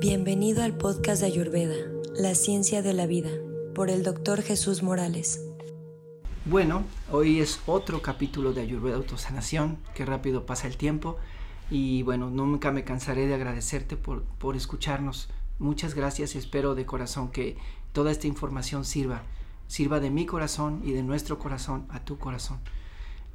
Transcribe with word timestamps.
Bienvenido 0.00 0.62
al 0.62 0.78
podcast 0.78 1.20
de 1.20 1.26
Ayurveda, 1.26 1.74
La 2.14 2.34
Ciencia 2.34 2.80
de 2.80 2.94
la 2.94 3.04
Vida, 3.04 3.28
por 3.74 3.90
el 3.90 4.02
doctor 4.02 4.40
Jesús 4.40 4.82
Morales. 4.82 5.44
Bueno, 6.46 6.84
hoy 7.12 7.40
es 7.40 7.60
otro 7.66 8.00
capítulo 8.00 8.54
de 8.54 8.62
Ayurveda 8.62 8.96
Autosanación, 8.96 9.76
que 9.94 10.06
rápido 10.06 10.46
pasa 10.46 10.68
el 10.68 10.78
tiempo 10.78 11.18
y 11.70 12.02
bueno, 12.02 12.30
nunca 12.30 12.70
me 12.70 12.82
cansaré 12.82 13.26
de 13.26 13.34
agradecerte 13.34 13.98
por, 13.98 14.22
por 14.22 14.56
escucharnos. 14.56 15.28
Muchas 15.58 15.94
gracias 15.94 16.34
y 16.34 16.38
espero 16.38 16.74
de 16.74 16.86
corazón 16.86 17.30
que 17.30 17.58
toda 17.92 18.10
esta 18.10 18.26
información 18.26 18.86
sirva, 18.86 19.24
sirva 19.66 20.00
de 20.00 20.08
mi 20.08 20.24
corazón 20.24 20.80
y 20.82 20.92
de 20.92 21.02
nuestro 21.02 21.38
corazón 21.38 21.84
a 21.90 22.06
tu 22.06 22.16
corazón. 22.16 22.58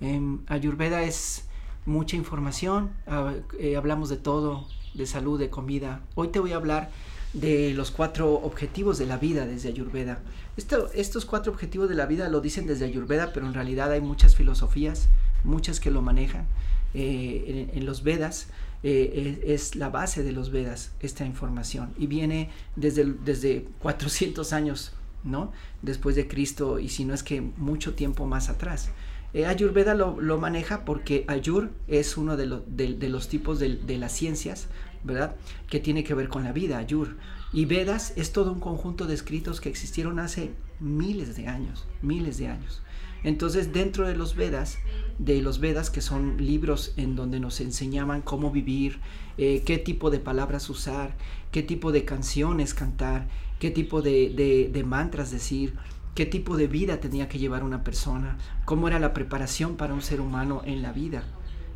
Em, 0.02 0.40
Ayurveda 0.48 1.04
es 1.04 1.48
mucha 1.86 2.16
información, 2.16 2.90
ah, 3.06 3.36
eh, 3.60 3.78
hablamos 3.78 4.10
de 4.10 4.18
todo, 4.18 4.66
de 4.96 5.06
salud, 5.06 5.40
de 5.40 5.50
comida. 5.50 6.02
Hoy 6.16 6.30
te 6.30 6.40
voy 6.40 6.54
a 6.54 6.58
hablar 6.58 6.90
de 7.34 7.74
los 7.74 7.92
cuatro 7.92 8.34
objetivos 8.34 8.98
de 8.98 9.06
la 9.06 9.18
vida 9.18 9.46
desde 9.46 9.70
Ayurveda. 9.70 10.20
estos 10.58 11.26
cuatro 11.26 11.52
objetivos 11.52 11.90
de 11.90 11.96
la 11.96 12.06
vida 12.06 12.30
lo 12.30 12.40
dicen 12.40 12.66
desde 12.66 12.86
Ayurveda, 12.86 13.34
pero 13.34 13.46
en 13.46 13.54
realidad 13.54 13.92
hay 13.92 14.02
muchas 14.02 14.36
filosofías, 14.36 15.10
muchas 15.44 15.80
que 15.80 15.92
lo 15.92 16.02
manejan. 16.02 16.46
Eh, 16.94 17.72
en, 17.74 17.86
los 17.86 18.04
Vedas 18.04 18.48
eh, 18.84 19.44
es, 19.46 19.76
la 19.76 19.90
base 19.90 20.24
de 20.24 20.32
los 20.32 20.50
Vedas 20.50 20.94
esta 21.02 21.26
información 21.26 21.94
y 21.98 22.08
viene 22.08 22.52
desde, 22.78 23.04
desde 23.04 23.68
400 23.80 24.54
años, 24.54 24.94
¿no? 25.26 25.52
Después 25.82 26.16
de 26.16 26.30
Cristo 26.30 26.80
y 26.80 26.88
si 26.88 27.04
no 27.04 27.14
es 27.14 27.22
que 27.22 27.42
mucho 27.42 27.96
tiempo 27.96 28.26
más 28.26 28.48
atrás. 28.48 28.92
Eh, 29.36 29.46
Ayurveda 29.46 29.96
lo, 29.96 30.38
maneja 30.38 30.86
porque 30.86 31.26
Ayur 31.28 31.70
es 31.90 32.16
uno 32.16 32.38
de, 32.38 32.46
los 32.46 33.28
tipos 33.28 33.60
de, 33.60 33.98
las 33.98 34.14
ciencias, 34.14 34.70
¿verdad? 35.04 35.36
Que 35.68 35.82
tiene 35.82 36.06
que 36.06 36.14
ver 36.14 36.30
con 36.30 36.46
la 36.46 36.54
vida, 36.54 36.78
Ayur. 36.78 37.18
Y 37.52 37.66
Vedas 37.66 38.14
es 38.16 38.32
todo 38.32 38.54
un 38.54 38.62
conjunto 38.62 39.08
de 39.08 39.14
escritos 39.14 39.60
que 39.60 39.68
existieron 39.68 40.20
hace 40.20 40.54
miles 40.80 41.36
de 41.36 41.50
años, 41.50 41.86
miles 42.02 42.38
de 42.38 42.48
años. 42.48 42.82
Entonces, 43.26 43.74
dentro 43.74 44.08
de 44.08 44.16
los 44.16 44.38
Vedas, 44.38 44.78
de 45.20 45.42
los 45.42 45.60
Vedas, 45.60 45.90
que 45.90 46.00
son 46.00 46.38
libros 46.38 46.94
en 46.96 47.18
donde 47.18 47.42
nos 47.42 47.60
enseñaban 47.60 48.22
cómo 48.22 48.52
vivir, 48.52 49.02
eh, 49.38 49.64
qué 49.66 49.78
tipo 49.78 50.12
de 50.12 50.20
palabras 50.20 50.70
usar, 50.70 51.14
qué 51.52 51.62
tipo 51.62 51.92
de 51.92 52.06
canciones 52.06 52.74
cantar, 52.74 53.28
qué 53.60 53.70
tipo 53.70 54.02
de 54.02 54.84
mantras 54.88 55.30
decir, 55.30 55.74
qué 56.16 56.26
tipo 56.26 56.56
de 56.56 56.68
vida 56.68 57.00
tenía 57.02 57.28
que 57.28 57.38
llevar 57.38 57.64
una 57.64 57.84
persona, 57.84 58.38
cómo 58.64 58.88
era 58.88 59.00
la 59.00 59.14
preparación 59.14 59.76
para 59.76 59.94
un 59.94 60.02
ser 60.02 60.22
humano 60.22 60.62
en 60.66 60.82
la 60.82 60.94
vida. 60.94 61.24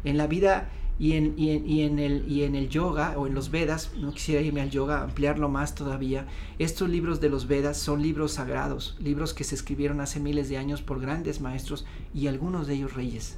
En 0.06 0.18
la 0.18 0.28
vida 0.28 0.70
y 0.98 1.14
en, 1.14 1.34
y 1.38 1.82
en, 1.82 2.00
el, 2.00 2.30
y 2.30 2.44
en 2.44 2.56
el 2.56 2.70
yoga 2.70 3.14
o 3.18 3.28
en 3.28 3.36
los 3.36 3.52
Vedas, 3.52 3.92
no 3.98 4.14
quisiera 4.14 4.42
irme 4.42 4.62
al 4.62 4.70
yoga, 4.70 5.04
ampliarlo 5.04 5.50
más 5.50 5.76
todavía, 5.76 6.26
estos 6.58 6.90
libros 6.90 7.20
de 7.20 7.30
los 7.30 7.48
Vedas 7.48 7.78
son 7.78 8.02
libros 8.02 8.34
sagrados, 8.34 8.98
libros 9.00 9.34
que 9.34 9.44
se 9.44 9.56
escribieron 9.56 10.00
hace 10.00 10.22
miles 10.22 10.48
de 10.48 10.58
años 10.58 10.82
por 10.82 11.02
grandes 11.02 11.42
maestros 11.42 11.86
y 12.14 12.28
algunos 12.28 12.66
de 12.66 12.76
ellos 12.76 12.94
reyes. 12.94 13.38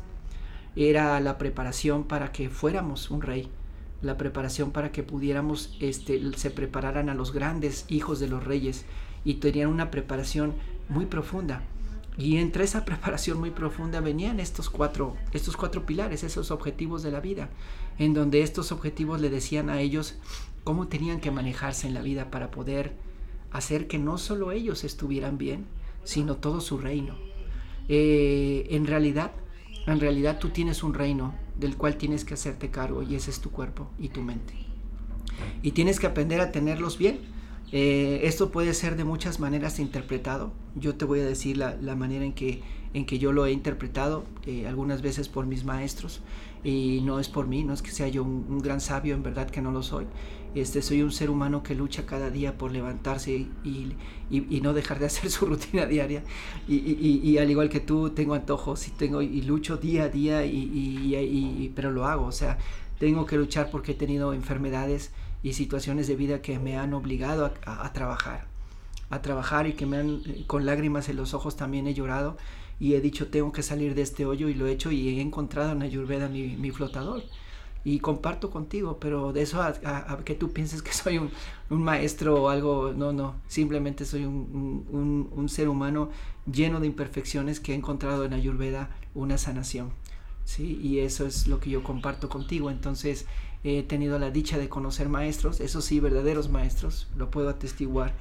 Era 0.75 1.19
la 1.19 1.37
preparación 1.39 2.03
para 2.03 2.31
que 2.31 2.49
fuéramos 2.49 3.09
un 3.09 3.23
rey, 3.23 3.49
la 4.03 4.17
preparación 4.17 4.71
para 4.71 4.91
que 4.91 5.03
pudiéramos, 5.03 5.77
este, 5.79 6.19
se 6.35 6.51
prepararan 6.51 7.09
a 7.09 7.15
los 7.15 7.33
grandes 7.33 7.85
hijos 7.89 8.19
de 8.19 8.27
los 8.27 8.43
reyes 8.43 8.85
y 9.23 9.35
tenían 9.35 9.69
una 9.69 9.91
preparación 9.91 10.53
muy 10.89 11.05
profunda. 11.05 11.63
Y 12.17 12.37
entre 12.37 12.63
esa 12.63 12.85
preparación 12.85 13.39
muy 13.39 13.51
profunda 13.51 13.99
venían 14.01 14.39
estos 14.39 14.69
cuatro, 14.69 15.15
estos 15.33 15.57
cuatro 15.57 15.85
pilares, 15.85 16.23
esos 16.23 16.51
objetivos 16.51 17.03
de 17.03 17.11
la 17.11 17.19
vida, 17.19 17.49
en 17.97 18.13
donde 18.13 18.41
estos 18.41 18.71
objetivos 18.71 19.21
le 19.21 19.29
decían 19.29 19.69
a 19.69 19.81
ellos 19.81 20.15
cómo 20.63 20.87
tenían 20.87 21.19
que 21.19 21.31
manejarse 21.31 21.87
en 21.87 21.93
la 21.93 22.01
vida 22.01 22.29
para 22.29 22.51
poder 22.51 22.93
hacer 23.51 23.87
que 23.87 23.97
no 23.97 24.17
solo 24.17 24.51
ellos 24.51 24.83
estuvieran 24.83 25.37
bien, 25.37 25.65
sino 26.03 26.37
todo 26.37 26.61
su 26.61 26.77
reino. 26.77 27.15
Eh, 27.89 28.67
en 28.69 28.87
realidad, 28.87 29.31
en 29.87 29.99
realidad 29.99 30.39
tú 30.39 30.49
tienes 30.49 30.83
un 30.83 30.93
reino 30.93 31.33
del 31.57 31.75
cual 31.75 31.97
tienes 31.97 32.23
que 32.23 32.35
hacerte 32.35 32.69
cargo 32.69 33.03
y 33.03 33.15
ese 33.15 33.31
es 33.31 33.39
tu 33.39 33.51
cuerpo 33.51 33.89
y 33.99 34.09
tu 34.09 34.21
mente. 34.21 34.53
Y 35.61 35.71
tienes 35.71 35.99
que 35.99 36.07
aprender 36.07 36.39
a 36.41 36.51
tenerlos 36.51 36.97
bien 36.97 37.19
eh, 37.71 38.21
esto 38.23 38.51
puede 38.51 38.73
ser 38.73 38.97
de 38.97 39.03
muchas 39.03 39.39
maneras 39.39 39.79
interpretado. 39.79 40.51
Yo 40.75 40.95
te 40.95 41.05
voy 41.05 41.21
a 41.21 41.25
decir 41.25 41.57
la, 41.57 41.95
manera 41.95 42.25
en 42.25 42.33
que, 42.33 42.61
en 42.93 43.05
que 43.05 43.17
yo 43.17 43.31
lo 43.31 43.45
he 43.45 43.51
interpretado, 43.51 44.25
eh, 44.45 44.67
algunas 44.67 45.01
veces 45.01 45.29
por 45.29 45.45
mis 45.45 45.63
maestros, 45.63 46.21
y 46.63 47.01
no 47.01 47.19
es 47.19 47.29
por 47.29 47.47
mí, 47.47 47.63
no 47.63 47.73
es 47.73 47.81
que 47.81 47.91
sea 47.91 48.07
yo 48.07 48.23
un, 48.23 48.59
gran 48.59 48.81
sabio, 48.81 49.15
en 49.15 49.23
verdad 49.23 49.49
que 49.49 49.61
no 49.61 49.71
lo 49.71 49.83
soy. 49.83 50.05
Este, 50.53 50.81
soy 50.81 51.01
un 51.01 51.13
ser 51.13 51.29
humano 51.29 51.63
que 51.63 51.75
lucha 51.75 52.05
cada 52.05 52.29
día 52.29 52.57
por 52.57 52.73
levantarse 52.73 53.31
y, 53.31 53.95
y, 54.29 54.61
no 54.61 54.73
dejar 54.73 54.99
de 54.99 55.05
hacer 55.07 55.31
su 55.31 55.45
rutina 55.45 55.85
diaria. 55.85 56.23
Y, 56.67 57.37
al 57.37 57.49
igual 57.49 57.69
que 57.69 57.79
tú, 57.79 58.09
tengo 58.09 58.33
antojos 58.33 58.85
y, 58.89 58.91
tengo, 58.91 59.21
y 59.21 59.41
lucho 59.43 59.77
día 59.77 60.03
a 60.03 60.09
día, 60.09 60.45
y, 60.45 61.71
pero 61.73 61.89
lo 61.91 62.05
hago. 62.05 62.25
O 62.25 62.31
sea, 62.33 62.57
tengo 62.99 63.25
que 63.25 63.37
luchar 63.37 63.71
porque 63.71 63.93
he 63.93 63.95
tenido 63.95 64.33
enfermedades 64.33 65.11
y 65.43 65.53
situaciones 65.53 66.07
de 66.07 66.15
vida 66.15 66.41
que 66.41 66.59
me 66.59 66.77
han 66.77 66.93
obligado 66.93 67.51
a, 67.65 67.93
trabajar, 67.93 68.45
a 69.09 69.21
trabajar 69.21 69.67
y 69.67 69.73
que 69.73 69.85
me 69.85 69.97
han, 69.97 70.21
con 70.47 70.65
lágrimas 70.65 71.09
en 71.09 71.17
los 71.17 71.33
ojos 71.33 71.55
también 71.55 71.87
he 71.87 71.93
llorado 71.93 72.37
y 72.79 72.95
he 72.95 73.01
dicho 73.01 73.27
tengo 73.27 73.51
que 73.51 73.63
salir 73.63 73.95
de 73.95 74.01
este 74.01 74.25
hoyo 74.25 74.49
y 74.49 74.53
lo 74.53 74.67
he 74.67 74.71
hecho 74.71 74.91
y 74.91 75.07
he 75.07 75.21
encontrado 75.21 75.71
en 75.71 75.83
Ayurveda 75.83 76.27
mi, 76.27 76.71
flotador. 76.71 77.23
Y 77.83 77.99
comparto 77.99 78.51
contigo, 78.51 78.97
pero 78.99 79.33
de 79.33 79.41
eso 79.41 79.59
a, 79.59 80.19
que 80.23 80.35
tú 80.35 80.51
pienses 80.51 80.83
que 80.83 80.91
soy 80.93 81.17
un, 81.17 81.31
maestro 81.69 82.43
o 82.43 82.49
algo, 82.49 82.93
no, 82.95 83.11
no, 83.11 83.35
simplemente 83.47 84.05
soy 84.05 84.25
un, 84.25 84.85
un, 84.91 85.29
un, 85.31 85.49
ser 85.49 85.67
humano 85.67 86.09
lleno 86.51 86.79
de 86.79 86.87
imperfecciones 86.87 87.59
que 87.59 87.71
he 87.71 87.75
encontrado 87.75 88.25
en 88.25 88.33
Ayurveda 88.33 88.89
una 89.15 89.37
sanación, 89.39 89.91
¿sí? 90.45 90.79
Y 90.81 90.99
eso 90.99 91.25
es 91.25 91.47
lo 91.47 91.59
que 91.59 91.71
yo 91.71 91.83
comparto 91.83 92.29
contigo, 92.29 92.69
entonces 92.69 93.25
he 93.63 93.83
tenido 93.83 94.17
la 94.19 94.31
dicha 94.31 94.57
de 94.57 94.69
conocer 94.69 95.09
maestros, 95.09 95.59
eso 95.59 95.81
sí, 95.81 95.99
verdaderos 95.99 96.49
maestros, 96.49 97.07
lo 97.15 97.29
puedo 97.29 97.49
atestiguar, 97.49 98.13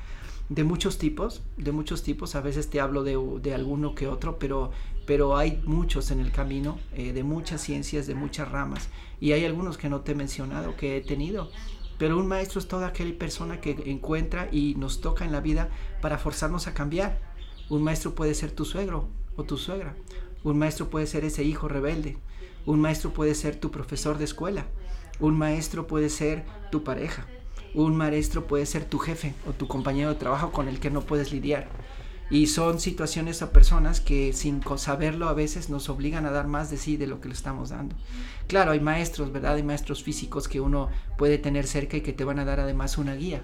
de 0.51 0.65
muchos 0.65 0.99
tipos, 0.99 1.43
de 1.57 1.71
muchos 1.71 2.03
tipos, 2.03 2.35
a 2.35 2.41
veces 2.41 2.69
te 2.69 2.81
hablo 2.81 3.05
de, 3.05 3.17
de 3.41 3.55
alguno 3.55 3.95
que 3.95 4.09
otro, 4.09 4.39
pero, 4.41 4.73
pero 5.07 5.37
hay 5.37 5.63
muchos 5.65 6.11
en 6.11 6.19
el 6.19 6.33
camino, 6.33 6.79
eh, 6.93 7.13
de 7.13 7.23
muchas 7.23 7.61
ciencias, 7.61 8.09
de 8.09 8.17
muchas 8.17 8.51
ramas, 8.51 8.89
y 9.21 9.31
hay 9.31 9.45
algunos 9.45 9.79
que 9.79 9.89
no 9.89 10.01
te 10.01 10.13
he 10.13 10.15
mencionado, 10.17 10.77
que 10.77 10.97
he 10.97 11.01
tenido. 11.03 11.51
Pero 11.99 12.19
un 12.19 12.27
maestro 12.27 12.59
es 12.59 12.67
toda 12.67 12.89
aquella 12.89 13.17
persona 13.17 13.61
que 13.61 13.77
encuentra 13.87 14.49
y 14.51 14.75
nos 14.75 15.01
toca 15.01 15.25
en 15.25 15.33
la 15.33 15.41
vida 15.41 15.69
para 16.01 16.19
forzarnos 16.19 16.67
a 16.67 16.75
cambiar. 16.75 17.21
Un 17.69 17.83
maestro 17.83 18.15
puede 18.15 18.35
ser 18.35 18.51
tu 18.51 18.65
suegro 18.65 19.09
o 19.37 19.45
tu 19.45 19.59
suegra. 19.59 19.95
Un 20.43 20.59
maestro 20.59 20.89
puede 20.89 21.07
ser 21.07 21.25
ese 21.27 21.45
hijo 21.45 21.69
rebelde. 21.69 22.17
Un 22.65 22.81
maestro 22.81 23.13
puede 23.13 23.35
ser 23.35 23.57
tu 23.57 23.71
profesor 23.71 24.17
de 24.17 24.25
escuela. 24.25 24.67
Un 25.21 25.39
maestro 25.39 25.87
puede 25.87 26.09
ser 26.09 26.45
tu 26.71 26.83
pareja. 26.83 27.27
Un 27.75 27.97
maestro 27.97 28.47
puede 28.47 28.67
ser 28.67 28.85
tu 28.85 28.99
jefe 28.99 29.35
o 29.49 29.53
tu 29.53 29.69
compañero 29.69 30.11
de 30.11 30.17
trabajo 30.17 30.51
con 30.51 30.69
el 30.69 30.81
que 30.81 30.91
no 30.91 31.03
puedes 31.03 31.33
lidiar. 31.33 31.69
Y 32.31 32.47
son 32.47 32.79
situaciones 32.79 33.43
o 33.43 33.51
personas 33.51 34.01
que 34.01 34.33
sin 34.33 34.63
saberlo 34.77 35.29
a 35.29 35.35
veces 35.35 35.69
nos 35.69 35.89
obligan 35.89 36.27
a 36.27 36.31
dar 36.31 36.47
más 36.47 36.71
de 36.71 36.77
sí 36.77 36.97
de 36.97 37.09
lo 37.09 37.21
que 37.21 37.29
le 37.29 37.35
estamos 37.35 37.71
dando. 37.71 37.97
Claro, 38.47 38.71
hay 38.71 38.81
maestros, 38.81 39.33
¿verdad? 39.33 39.57
Hay 39.57 39.65
maestros 39.65 40.03
físicos 40.05 40.47
que 40.47 40.61
uno 40.61 40.89
puede 41.19 41.39
tener 41.39 41.67
cerca 41.67 41.97
y 41.97 42.03
que 42.03 42.13
te 42.13 42.25
van 42.25 42.39
a 42.39 42.45
dar 42.45 42.61
además 42.61 42.99
una 42.99 43.15
guía. 43.15 43.43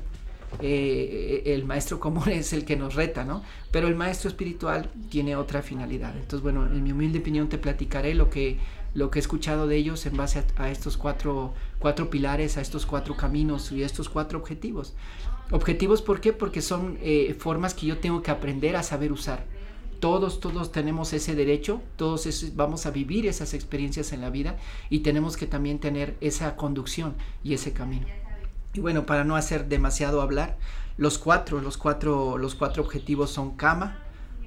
Eh, 0.60 1.42
el 1.47 1.65
maestro 1.65 1.98
común 1.98 2.28
es 2.31 2.53
el 2.53 2.65
que 2.65 2.76
nos 2.76 2.94
reta, 2.94 3.25
¿no? 3.25 3.42
Pero 3.72 3.88
el 3.88 3.97
maestro 3.97 4.28
espiritual 4.28 4.88
tiene 5.10 5.34
otra 5.34 5.62
finalidad. 5.62 6.15
Entonces, 6.15 6.41
bueno, 6.41 6.66
en 6.66 6.82
mi 6.82 6.92
humilde 6.92 7.19
opinión 7.19 7.48
te 7.48 7.59
platicaré 7.59 8.15
lo 8.15 8.30
que 8.30 8.59
lo 8.97 9.10
que 9.10 9.19
he 9.19 9.21
escuchado 9.21 9.66
de 9.66 9.77
ellos 9.77 10.07
en 10.07 10.16
base 10.16 10.43
a, 10.57 10.71
estos 10.71 10.97
cuatro, 10.97 11.53
cuatro, 11.78 12.09
pilares, 12.09 12.57
a 12.57 12.63
estos 12.63 12.87
cuatro 12.87 13.15
caminos 13.15 13.71
y 13.71 13.83
a 13.83 13.87
estos 13.87 14.09
cuatro 14.09 14.39
objetivos. 14.39 14.95
Objetivos, 15.51 16.01
¿por 16.01 16.21
qué? 16.21 16.33
Porque 16.33 16.63
son 16.63 16.98
eh, 17.03 17.37
formas 17.39 17.75
que 17.75 17.87
yo 17.87 17.98
tengo 17.98 18.22
que 18.22 18.31
aprender 18.31 18.75
a 18.75 18.83
saber 18.83 19.13
usar. 19.13 19.45
Todos, 20.01 20.41
todos 20.41 20.72
tenemos 20.72 21.13
ese 21.13 21.34
derecho, 21.34 21.83
todos 21.97 22.27
vamos 22.54 22.87
a 22.87 22.91
vivir 22.91 23.27
esas 23.27 23.53
experiencias 23.53 24.13
en 24.13 24.22
la 24.22 24.31
vida 24.31 24.57
y 24.89 25.01
tenemos 25.01 25.37
que 25.37 25.47
también 25.47 25.78
tener 25.78 26.16
esa 26.22 26.57
conducción 26.57 27.16
y 27.45 27.53
ese 27.53 27.75
camino. 27.75 28.07
Y 28.72 28.81
bueno, 28.81 29.04
para 29.04 29.25
no 29.25 29.37
hacer 29.37 29.69
demasiado 29.69 30.22
hablar, 30.22 30.57
los 30.97 31.19
cuatro, 31.19 31.60
los 31.60 31.77
cuatro, 31.77 32.39
los 32.39 32.54
cuatro 32.54 32.83
objetivos 32.83 33.31
son 33.31 33.57
Kama, 33.57 33.98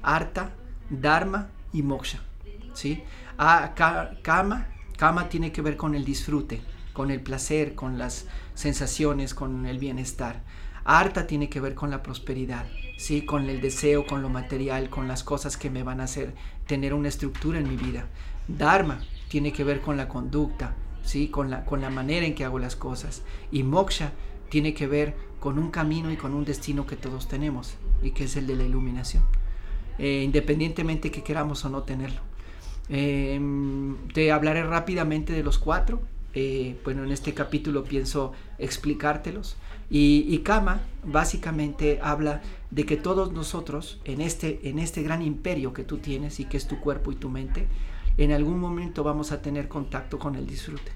Arta, 0.01 0.53
Dharma 0.89 1.49
y 1.71 1.83
Moksha. 1.83 2.28
¿Sí? 2.73 3.03
Ah, 3.37 3.73
kama, 3.75 4.67
kama 4.97 5.29
tiene 5.29 5.51
que 5.51 5.61
ver 5.61 5.77
con 5.77 5.95
el 5.95 6.05
disfrute, 6.05 6.61
con 6.93 7.11
el 7.11 7.21
placer, 7.21 7.75
con 7.75 7.97
las 7.97 8.27
sensaciones, 8.53 9.33
con 9.33 9.65
el 9.65 9.79
bienestar. 9.79 10.43
Arta 10.85 11.27
tiene 11.27 11.49
que 11.49 11.59
ver 11.59 11.75
con 11.75 11.91
la 11.91 12.01
prosperidad, 12.01 12.65
¿sí? 12.97 13.21
con 13.23 13.49
el 13.49 13.61
deseo, 13.61 14.07
con 14.07 14.21
lo 14.21 14.29
material, 14.29 14.89
con 14.89 15.07
las 15.07 15.23
cosas 15.23 15.55
que 15.57 15.69
me 15.69 15.83
van 15.83 16.01
a 16.01 16.05
hacer 16.05 16.33
tener 16.65 16.93
una 16.93 17.09
estructura 17.09 17.59
en 17.59 17.69
mi 17.69 17.75
vida. 17.75 18.07
Dharma 18.47 18.99
tiene 19.27 19.53
que 19.53 19.63
ver 19.63 19.81
con 19.81 19.97
la 19.97 20.07
conducta, 20.07 20.75
¿sí? 21.03 21.27
con, 21.27 21.49
la, 21.49 21.65
con 21.65 21.81
la 21.81 21.89
manera 21.89 22.25
en 22.25 22.33
que 22.33 22.45
hago 22.45 22.59
las 22.59 22.75
cosas. 22.75 23.21
Y 23.51 23.63
moksha 23.63 24.11
tiene 24.49 24.73
que 24.73 24.87
ver 24.87 25.15
con 25.39 25.59
un 25.59 25.71
camino 25.71 26.11
y 26.11 26.17
con 26.17 26.33
un 26.33 26.43
destino 26.43 26.85
que 26.85 26.95
todos 26.95 27.27
tenemos 27.27 27.75
y 28.01 28.11
que 28.11 28.25
es 28.25 28.35
el 28.35 28.47
de 28.47 28.55
la 28.55 28.63
iluminación, 28.63 29.23
eh, 29.97 30.23
independientemente 30.23 31.11
que 31.11 31.23
queramos 31.23 31.63
o 31.65 31.69
no 31.69 31.83
tenerlo. 31.83 32.28
Em, 32.89 33.95
te 34.13 34.31
hablaré 34.31 34.63
rápidamente 34.63 35.33
de 35.33 35.43
los 35.43 35.59
cuatro. 35.59 36.01
Eh, 36.33 36.79
bueno, 36.83 37.03
en 37.03 37.11
este 37.11 37.33
capítulo 37.33 37.83
pienso 37.83 38.33
explicártelos. 38.57 39.55
Y, 39.91 40.37
Kama 40.39 40.81
básicamente 41.03 41.99
habla 42.03 42.41
de 42.69 42.85
que 42.85 42.95
todos 42.95 43.31
nosotros, 43.31 43.99
en 44.05 44.21
este, 44.21 44.59
en 44.69 44.77
este 44.77 45.01
gran 45.01 45.23
imperio 45.23 45.73
que 45.73 45.83
tú 45.83 45.97
tienes 45.97 46.39
y 46.39 46.45
que 46.45 46.57
es 46.57 46.67
tu 46.67 46.79
cuerpo 46.79 47.11
y 47.11 47.15
tu 47.15 47.29
mente, 47.29 47.67
en 48.17 48.31
algún 48.31 48.59
momento 48.59 49.03
vamos 49.03 49.31
a 49.31 49.41
tener 49.41 49.67
contacto 49.67 50.19
con 50.19 50.35
el 50.35 50.45
disfrute. 50.45 50.91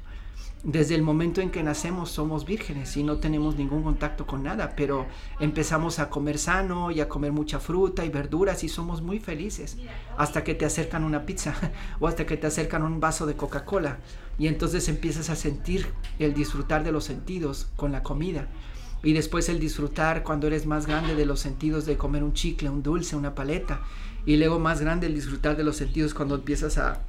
Desde 0.64 0.96
el 0.96 1.02
momento 1.02 1.42
en 1.42 1.52
que 1.52 1.62
nacemos 1.62 2.10
somos 2.10 2.46
vírgenes 2.46 2.96
y 2.96 3.04
no 3.04 3.18
tenemos 3.18 3.58
ningún 3.58 3.84
contacto 3.84 4.26
con 4.26 4.44
nada, 4.44 4.76
pero 4.78 5.08
empezamos 5.42 6.00
a 6.00 6.10
comer 6.10 6.38
sano 6.38 6.90
y 6.90 7.02
a 7.02 7.10
comer 7.10 7.34
mucha 7.34 7.60
fruta 7.60 8.06
y 8.06 8.10
verduras 8.10 8.64
y 8.64 8.70
somos 8.70 9.02
muy 9.02 9.20
felices 9.20 9.76
hasta 10.18 10.46
que 10.46 10.56
te 10.56 10.64
acercan 10.64 11.04
una 11.04 11.26
pizza 11.26 11.54
o 12.00 12.08
hasta 12.08 12.26
que 12.26 12.38
te 12.38 12.48
acercan 12.48 12.84
un 12.84 13.02
vaso 13.02 13.26
de 13.26 13.36
Coca-Cola. 13.36 13.98
Y 14.40 14.48
entonces 14.48 14.88
empiezas 14.88 15.30
a 15.30 15.36
sentir 15.36 15.86
el 16.18 16.34
disfrutar 16.34 16.86
de 16.86 16.94
los 16.94 17.04
sentidos 17.04 17.68
con 17.76 17.92
la 17.92 18.02
comida. 18.02 18.48
Y 19.04 19.12
después 19.12 19.50
el 19.50 19.60
disfrutar 19.60 20.24
cuando 20.24 20.48
eres 20.48 20.66
más 20.66 20.88
grande 20.88 21.14
de 21.14 21.26
los 21.26 21.42
sentidos 21.42 21.86
de 21.86 21.98
comer 21.98 22.24
un 22.24 22.32
chicle, 22.32 22.70
un 22.70 22.84
dulce, 22.84 23.18
una 23.18 23.36
paleta. 23.36 23.82
Y 24.26 24.38
luego 24.38 24.60
más 24.60 24.80
grande 24.80 25.08
el 25.08 25.14
disfrutar 25.14 25.58
de 25.58 25.66
los 25.66 25.76
sentidos 25.76 26.14
cuando 26.14 26.36
empiezas 26.36 26.78
a 26.78 27.02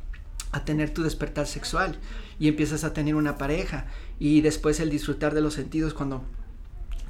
a 0.55 0.65
tener 0.65 0.95
tu 0.95 1.03
despertar 1.03 1.49
sexual 1.49 1.99
y 2.39 2.47
empiezas 2.47 2.85
a 2.85 2.93
tener 2.93 3.17
una 3.17 3.37
pareja 3.39 3.87
y 4.21 4.41
después 4.41 4.79
el 4.79 4.89
disfrutar 4.89 5.35
de 5.35 5.41
los 5.41 5.55
sentidos 5.55 5.95
cuando 5.95 6.23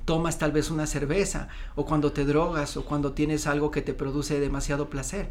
tomas 0.06 0.38
tal 0.38 0.50
vez 0.50 0.70
una 0.70 0.86
cerveza 0.86 1.48
o 1.74 1.84
cuando 1.84 2.10
te 2.10 2.24
drogas 2.24 2.78
o 2.78 2.86
cuando 2.86 3.12
tienes 3.12 3.46
algo 3.46 3.70
que 3.70 3.82
te 3.82 3.92
produce 3.92 4.40
demasiado 4.40 4.88
placer. 4.88 5.30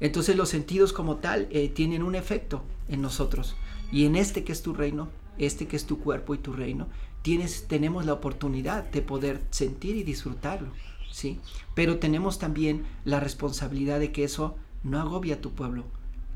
Entonces 0.00 0.36
los 0.36 0.48
sentidos 0.48 0.94
como 0.94 1.16
tal 1.16 1.48
eh, 1.50 1.68
tienen 1.68 2.02
un 2.02 2.14
efecto 2.14 2.62
en 2.88 3.02
nosotros 3.02 3.56
y 3.92 4.06
en 4.06 4.16
este 4.16 4.42
que 4.42 4.52
es 4.52 4.62
tu 4.62 4.72
reino, 4.72 5.10
este 5.36 5.68
que 5.68 5.76
es 5.76 5.84
tu 5.84 6.00
cuerpo 6.00 6.34
y 6.34 6.38
tu 6.38 6.54
reino, 6.54 6.88
tienes, 7.20 7.68
tenemos 7.68 8.06
la 8.06 8.14
oportunidad 8.14 8.84
de 8.90 9.02
poder 9.02 9.42
sentir 9.50 9.96
y 9.96 10.02
disfrutarlo, 10.02 10.68
¿sí? 11.12 11.40
Pero 11.74 11.98
tenemos 11.98 12.38
también 12.38 12.86
la 13.04 13.20
responsabilidad 13.20 14.00
de 14.00 14.12
que 14.12 14.24
eso 14.24 14.56
no 14.82 14.98
agobie 14.98 15.34
a 15.34 15.42
tu 15.42 15.52
pueblo, 15.52 15.84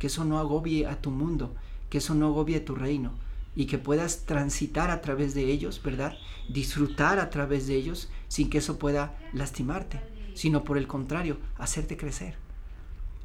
que 0.05 0.09
eso 0.09 0.27
no 0.27 0.39
agobie 0.39 0.87
a 0.87 1.01
tu 1.01 1.11
mundo, 1.11 1.55
que 1.89 1.97
eso 1.97 2.15
no 2.15 2.27
agobie 2.27 2.57
a 2.57 2.65
tu 2.67 2.75
reino 2.75 3.13
y 3.57 3.65
que 3.65 3.79
puedas 3.79 4.27
transitar 4.27 4.91
a 4.91 5.01
través 5.01 5.33
de 5.33 5.51
ellos, 5.51 5.81
¿verdad? 5.83 6.13
Disfrutar 6.47 7.19
a 7.19 7.31
través 7.31 7.67
de 7.67 7.77
ellos 7.77 8.11
sin 8.29 8.51
que 8.51 8.59
eso 8.59 8.79
pueda 8.79 9.17
lastimarte, 9.33 10.03
sino 10.35 10.63
por 10.63 10.77
el 10.77 10.87
contrario, 10.87 11.39
hacerte 11.57 11.97
crecer. 11.97 12.44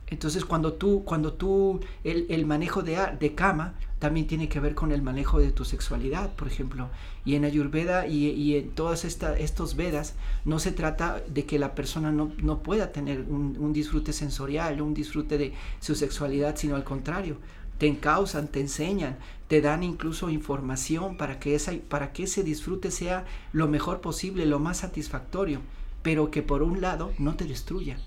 Entonces 0.10 0.44
cuando 0.44 0.74
tú, 0.74 1.04
cuando 1.06 1.34
tú, 1.34 1.80
el, 2.04 2.46
manejo 2.46 2.82
de, 2.82 2.98
de 3.20 3.36
cama 3.36 3.76
también 4.00 4.28
tiene 4.28 4.50
que 4.50 4.60
ver 4.60 4.74
con 4.74 4.92
el 4.92 5.02
manejo 5.02 5.40
de 5.40 5.52
tu 5.52 5.66
sexualidad, 5.66 6.34
por 6.34 6.48
ejemplo. 6.48 6.90
Y 7.26 7.36
en 7.36 7.46
Ayurveda 7.46 8.08
y, 8.08 8.56
en 8.56 8.72
todas 8.72 9.06
estos 9.06 9.76
Vedas 9.76 10.16
no 10.46 10.58
se 10.60 10.72
trata 10.72 11.22
de 11.28 11.46
que 11.46 11.60
la 11.60 11.76
persona 11.76 12.12
no, 12.12 12.32
no 12.42 12.64
pueda 12.64 12.92
tener 12.92 13.22
un, 13.22 13.56
un, 13.60 13.74
disfrute 13.74 14.14
sensorial, 14.14 14.82
un 14.82 14.94
disfrute 14.94 15.38
de 15.38 15.54
su 15.80 15.96
sexualidad, 15.96 16.56
sino 16.56 16.76
al 16.76 16.84
contrario. 16.84 17.38
Te 17.78 17.88
encausan, 17.88 18.48
te 18.48 18.62
enseñan, 18.62 19.18
te 19.48 19.62
dan 19.62 19.84
incluso 19.84 20.30
información 20.30 21.18
para 21.18 21.40
que, 21.40 21.56
esa, 21.56 21.74
para 21.88 22.14
que 22.14 22.24
ese 22.24 22.44
disfrute 22.44 22.92
sea 22.92 23.26
lo 23.54 23.68
mejor 23.68 24.02
posible, 24.02 24.46
lo 24.46 24.60
más 24.60 24.78
satisfactorio, 24.78 25.62
pero 26.02 26.32
que 26.32 26.42
por 26.42 26.64
un 26.64 26.82
lado 26.82 27.12
no 27.20 27.36
te 27.36 27.46
destruya 27.46 27.98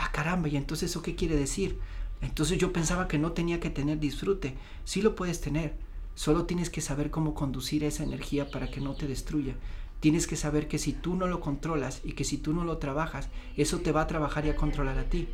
ah, 0.00 0.10
caramba, 0.12 0.48
¿y 0.48 0.56
entonces 0.56 0.90
eso 0.90 1.02
qué 1.02 1.14
quiere 1.14 1.36
decir? 1.36 1.78
Entonces 2.22 2.58
yo 2.58 2.72
pensaba 2.72 3.08
que 3.08 3.18
no 3.18 3.32
tenía 3.32 3.60
que 3.60 3.70
tener 3.70 3.98
disfrute. 3.98 4.54
Sí 4.84 5.02
lo 5.02 5.14
puedes 5.14 5.40
tener. 5.40 5.74
Solo 6.14 6.44
tienes 6.44 6.70
que 6.70 6.80
saber 6.80 7.10
cómo 7.10 7.34
conducir 7.34 7.84
esa 7.84 8.02
energía 8.02 8.50
para 8.50 8.70
que 8.70 8.80
no 8.80 8.94
te 8.94 9.06
destruya. 9.06 9.54
Tienes 10.00 10.26
que 10.26 10.36
saber 10.36 10.68
que 10.68 10.78
si 10.78 10.92
tú 10.92 11.14
no 11.14 11.26
lo 11.26 11.40
controlas 11.40 12.00
y 12.04 12.12
que 12.12 12.24
si 12.24 12.38
tú 12.38 12.52
no 12.52 12.64
lo 12.64 12.78
trabajas, 12.78 13.28
eso 13.56 13.78
te 13.78 13.92
va 13.92 14.02
a 14.02 14.06
trabajar 14.06 14.46
y 14.46 14.50
a 14.50 14.56
controlar 14.56 14.98
a 14.98 15.04
ti. 15.04 15.28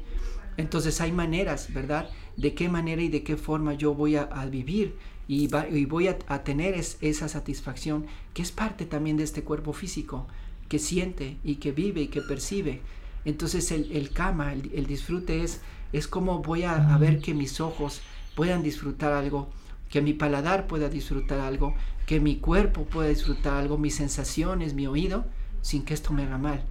Entonces 0.57 1.01
hay 1.01 1.13
maneras, 1.13 1.73
¿verdad? 1.73 2.11
De 2.37 2.55
qué 2.55 2.69
manera 2.69 3.03
y 3.03 3.09
de 3.09 3.23
qué 3.23 3.37
forma 3.37 3.75
yo 3.75 3.95
voy 3.95 4.17
a, 4.17 4.27
vivir 4.47 4.97
y, 5.29 5.49
voy 5.87 6.09
a, 6.09 6.19
tener 6.45 6.75
esa 6.75 7.29
satisfacción 7.29 8.07
que 8.35 8.43
es 8.43 8.53
parte 8.53 8.87
también 8.87 9.17
de 9.17 9.25
este 9.25 9.43
cuerpo 9.43 9.73
físico, 9.73 10.27
que 10.69 10.79
siente 10.79 11.37
y 11.45 11.57
que 11.57 11.73
vive 11.73 12.03
y 12.03 12.09
que 12.09 12.23
percibe. 12.23 12.81
Entonces 13.27 13.73
el, 13.73 13.91
el 13.91 14.11
kama, 14.11 14.53
el, 14.53 14.87
disfrute 14.87 15.43
es, 15.43 15.61
es 15.93 16.07
como 16.07 16.43
voy 16.43 16.63
a, 16.63 16.97
ver 16.97 17.21
que 17.21 17.35
mis 17.35 17.61
ojos 17.61 18.01
puedan 18.37 18.63
disfrutar 18.63 19.13
algo, 19.13 19.51
que 19.91 20.01
mi 20.01 20.13
paladar 20.13 20.69
pueda 20.69 20.89
disfrutar 20.89 21.41
algo, 21.41 21.75
que 22.07 22.21
mi 22.21 22.37
cuerpo 22.37 22.85
pueda 22.85 23.09
disfrutar 23.09 23.55
algo, 23.55 23.79
mis 23.79 23.97
sensaciones, 23.97 24.75
mi 24.75 24.87
oído, 24.87 25.25
sin 25.61 25.85
que 25.85 25.93
esto 25.93 26.13
me 26.13 26.23
haga 26.23 26.39
mal. 26.39 26.63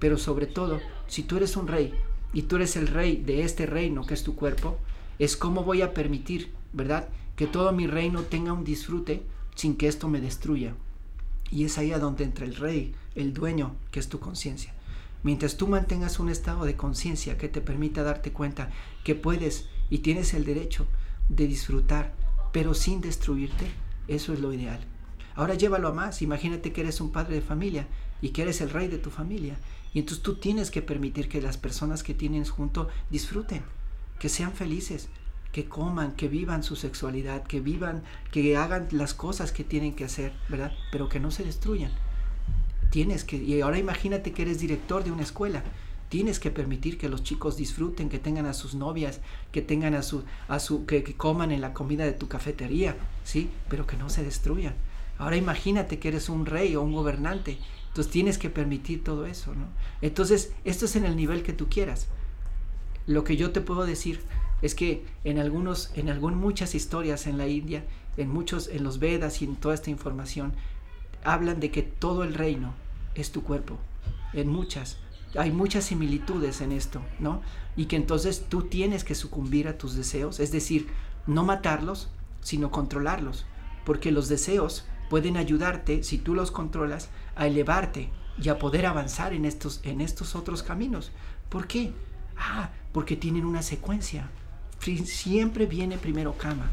Pero 0.00 0.18
sobre 0.18 0.46
todo, 0.46 0.80
si 1.06 1.22
tú 1.22 1.36
eres 1.36 1.56
un 1.56 1.68
rey 1.68 1.94
y 2.32 2.42
tú 2.42 2.56
eres 2.56 2.74
el 2.74 2.88
rey 2.88 3.16
de 3.16 3.44
este 3.44 3.66
reino 3.66 4.04
que 4.04 4.14
es 4.14 4.24
tu 4.24 4.34
cuerpo, 4.34 4.78
es 5.20 5.36
como 5.36 5.62
voy 5.62 5.80
a 5.80 5.94
permitir, 5.94 6.50
¿verdad? 6.72 7.08
Que 7.36 7.46
todo 7.46 7.70
mi 7.70 7.86
reino 7.86 8.22
tenga 8.22 8.52
un 8.52 8.64
disfrute 8.64 9.22
sin 9.54 9.76
que 9.76 9.86
esto 9.86 10.08
me 10.08 10.20
destruya. 10.20 10.74
Y 11.52 11.66
es 11.66 11.78
ahí 11.78 11.92
a 11.92 12.00
donde 12.00 12.24
entra 12.24 12.46
el 12.46 12.56
rey, 12.56 12.96
el 13.14 13.32
dueño, 13.32 13.76
que 13.92 14.00
es 14.00 14.08
tu 14.08 14.18
conciencia. 14.18 14.74
Mientras 15.22 15.56
tú 15.56 15.66
mantengas 15.66 16.18
un 16.18 16.30
estado 16.30 16.64
de 16.64 16.76
conciencia 16.76 17.36
que 17.36 17.48
te 17.48 17.60
permita 17.60 18.02
darte 18.02 18.32
cuenta 18.32 18.70
que 19.04 19.14
puedes 19.14 19.68
y 19.90 19.98
tienes 19.98 20.32
el 20.32 20.44
derecho 20.44 20.86
de 21.28 21.46
disfrutar, 21.46 22.14
pero 22.52 22.72
sin 22.74 23.00
destruirte, 23.00 23.70
eso 24.08 24.32
es 24.32 24.40
lo 24.40 24.52
ideal. 24.52 24.80
Ahora 25.34 25.54
llévalo 25.54 25.88
a 25.88 25.92
más. 25.92 26.22
Imagínate 26.22 26.72
que 26.72 26.80
eres 26.80 27.00
un 27.00 27.12
padre 27.12 27.34
de 27.34 27.42
familia 27.42 27.86
y 28.22 28.30
que 28.30 28.42
eres 28.42 28.60
el 28.60 28.70
rey 28.70 28.88
de 28.88 28.98
tu 28.98 29.10
familia. 29.10 29.56
Y 29.92 29.98
entonces 29.98 30.22
tú 30.22 30.36
tienes 30.36 30.70
que 30.70 30.82
permitir 30.82 31.28
que 31.28 31.42
las 31.42 31.58
personas 31.58 32.02
que 32.02 32.14
tienes 32.14 32.50
junto 32.50 32.88
disfruten, 33.10 33.62
que 34.18 34.28
sean 34.28 34.52
felices, 34.52 35.08
que 35.52 35.66
coman, 35.66 36.12
que 36.12 36.28
vivan 36.28 36.62
su 36.62 36.76
sexualidad, 36.76 37.42
que 37.42 37.60
vivan, 37.60 38.04
que 38.30 38.56
hagan 38.56 38.88
las 38.92 39.14
cosas 39.14 39.52
que 39.52 39.64
tienen 39.64 39.94
que 39.94 40.04
hacer, 40.04 40.32
¿verdad? 40.48 40.72
Pero 40.92 41.08
que 41.08 41.20
no 41.20 41.30
se 41.30 41.44
destruyan 41.44 41.92
tienes 42.90 43.24
que, 43.24 43.36
y 43.36 43.60
ahora 43.60 43.78
imagínate 43.78 44.32
que 44.32 44.42
eres 44.42 44.58
director 44.58 45.04
de 45.04 45.12
una 45.12 45.22
escuela, 45.22 45.62
tienes 46.10 46.40
que 46.40 46.50
permitir 46.50 46.98
que 46.98 47.08
los 47.08 47.22
chicos 47.22 47.56
disfruten, 47.56 48.08
que 48.08 48.18
tengan 48.18 48.46
a 48.46 48.52
sus 48.52 48.74
novias, 48.74 49.20
que 49.52 49.62
tengan 49.62 49.94
a 49.94 50.02
su, 50.02 50.24
a 50.48 50.58
su, 50.58 50.84
que, 50.84 51.04
coman 51.14 51.52
en 51.52 51.60
la 51.60 51.72
comida 51.72 52.04
de 52.04 52.12
tu 52.12 52.28
cafetería, 52.28 52.96
¿sí? 53.24 53.48
Pero 53.68 53.86
que 53.86 53.96
no 53.96 54.10
se 54.10 54.24
destruyan. 54.24 54.74
Ahora 55.18 55.36
imagínate 55.36 55.98
que 56.00 56.08
eres 56.08 56.28
un 56.28 56.46
rey 56.46 56.74
o 56.74 56.82
un 56.82 56.92
gobernante, 56.92 57.58
entonces 57.88 58.12
tienes 58.12 58.38
que 58.38 58.50
permitir 58.50 59.04
todo 59.04 59.24
eso, 59.24 59.54
¿no? 59.54 59.66
Entonces, 60.02 60.52
esto 60.64 60.84
es 60.84 60.96
en 60.96 61.04
el 61.04 61.16
nivel 61.16 61.44
que 61.44 61.52
tú 61.52 61.68
quieras. 61.68 62.08
Lo 63.06 63.22
que 63.22 63.36
yo 63.36 63.52
te 63.52 63.60
puedo 63.60 63.86
decir 63.86 64.20
es 64.62 64.74
que 64.74 65.04
en 65.24 65.38
algunos, 65.38 65.92
en 65.94 66.08
algún, 66.08 66.34
muchas 66.34 66.74
historias 66.74 67.28
en 67.28 67.38
la 67.38 67.46
India, 67.46 67.84
en 68.16 68.28
muchos, 68.28 68.68
en 68.68 68.82
los 68.82 68.98
Vedas 68.98 69.42
y 69.42 69.44
en 69.44 69.56
toda 69.56 69.74
esta 69.74 69.90
información, 69.90 70.54
hablan 71.24 71.60
de 71.60 71.70
que 71.70 71.82
todo 71.82 72.24
el 72.24 72.34
reino 72.34 72.74
es 73.14 73.32
tu 73.32 73.42
cuerpo, 73.42 73.78
en 74.32 74.48
muchas. 74.48 74.98
Hay 75.36 75.52
muchas 75.52 75.84
similitudes 75.84 76.60
en 76.60 76.72
esto, 76.72 77.00
¿no? 77.18 77.42
Y 77.76 77.86
que 77.86 77.96
entonces 77.96 78.46
tú 78.48 78.62
tienes 78.62 79.04
que 79.04 79.14
sucumbir 79.14 79.68
a 79.68 79.78
tus 79.78 79.94
deseos, 79.94 80.40
es 80.40 80.50
decir, 80.50 80.88
no 81.26 81.44
matarlos, 81.44 82.08
sino 82.40 82.70
controlarlos, 82.70 83.46
porque 83.84 84.10
los 84.10 84.28
deseos 84.28 84.86
pueden 85.08 85.36
ayudarte, 85.36 86.02
si 86.02 86.18
tú 86.18 86.34
los 86.34 86.50
controlas, 86.50 87.10
a 87.36 87.46
elevarte 87.46 88.10
y 88.40 88.48
a 88.48 88.58
poder 88.58 88.86
avanzar 88.86 89.32
en 89.32 89.44
estos, 89.44 89.80
en 89.84 90.00
estos 90.00 90.34
otros 90.34 90.62
caminos. 90.62 91.12
¿Por 91.48 91.66
qué? 91.66 91.92
Ah, 92.36 92.70
porque 92.92 93.16
tienen 93.16 93.44
una 93.44 93.62
secuencia. 93.62 94.30
Siempre 95.04 95.66
viene 95.66 95.98
primero 95.98 96.36
Kama, 96.38 96.70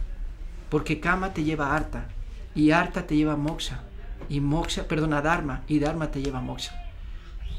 porque 0.70 1.00
Kama 1.00 1.34
te 1.34 1.44
lleva 1.44 1.68
a 1.68 1.76
Arta 1.76 2.08
y 2.56 2.72
Arta 2.72 3.06
te 3.06 3.16
lleva 3.18 3.34
a 3.34 3.38
Moksha 3.38 3.84
y 4.30 4.40
moksha, 4.40 4.88
perdona, 4.88 5.22
dharma, 5.22 5.64
y 5.68 5.80
dharma 5.80 6.12
te 6.12 6.22
lleva 6.22 6.40
a 6.40 6.42
moksha. 6.42 6.88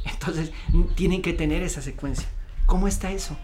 Entonces, 0.04 0.52
tienen 0.94 1.22
que 1.22 1.32
tener 1.32 1.62
esa 1.62 1.82
secuencia. 1.82 2.28
¿Cómo 2.66 2.88
está 2.88 3.12
eso? 3.12 3.36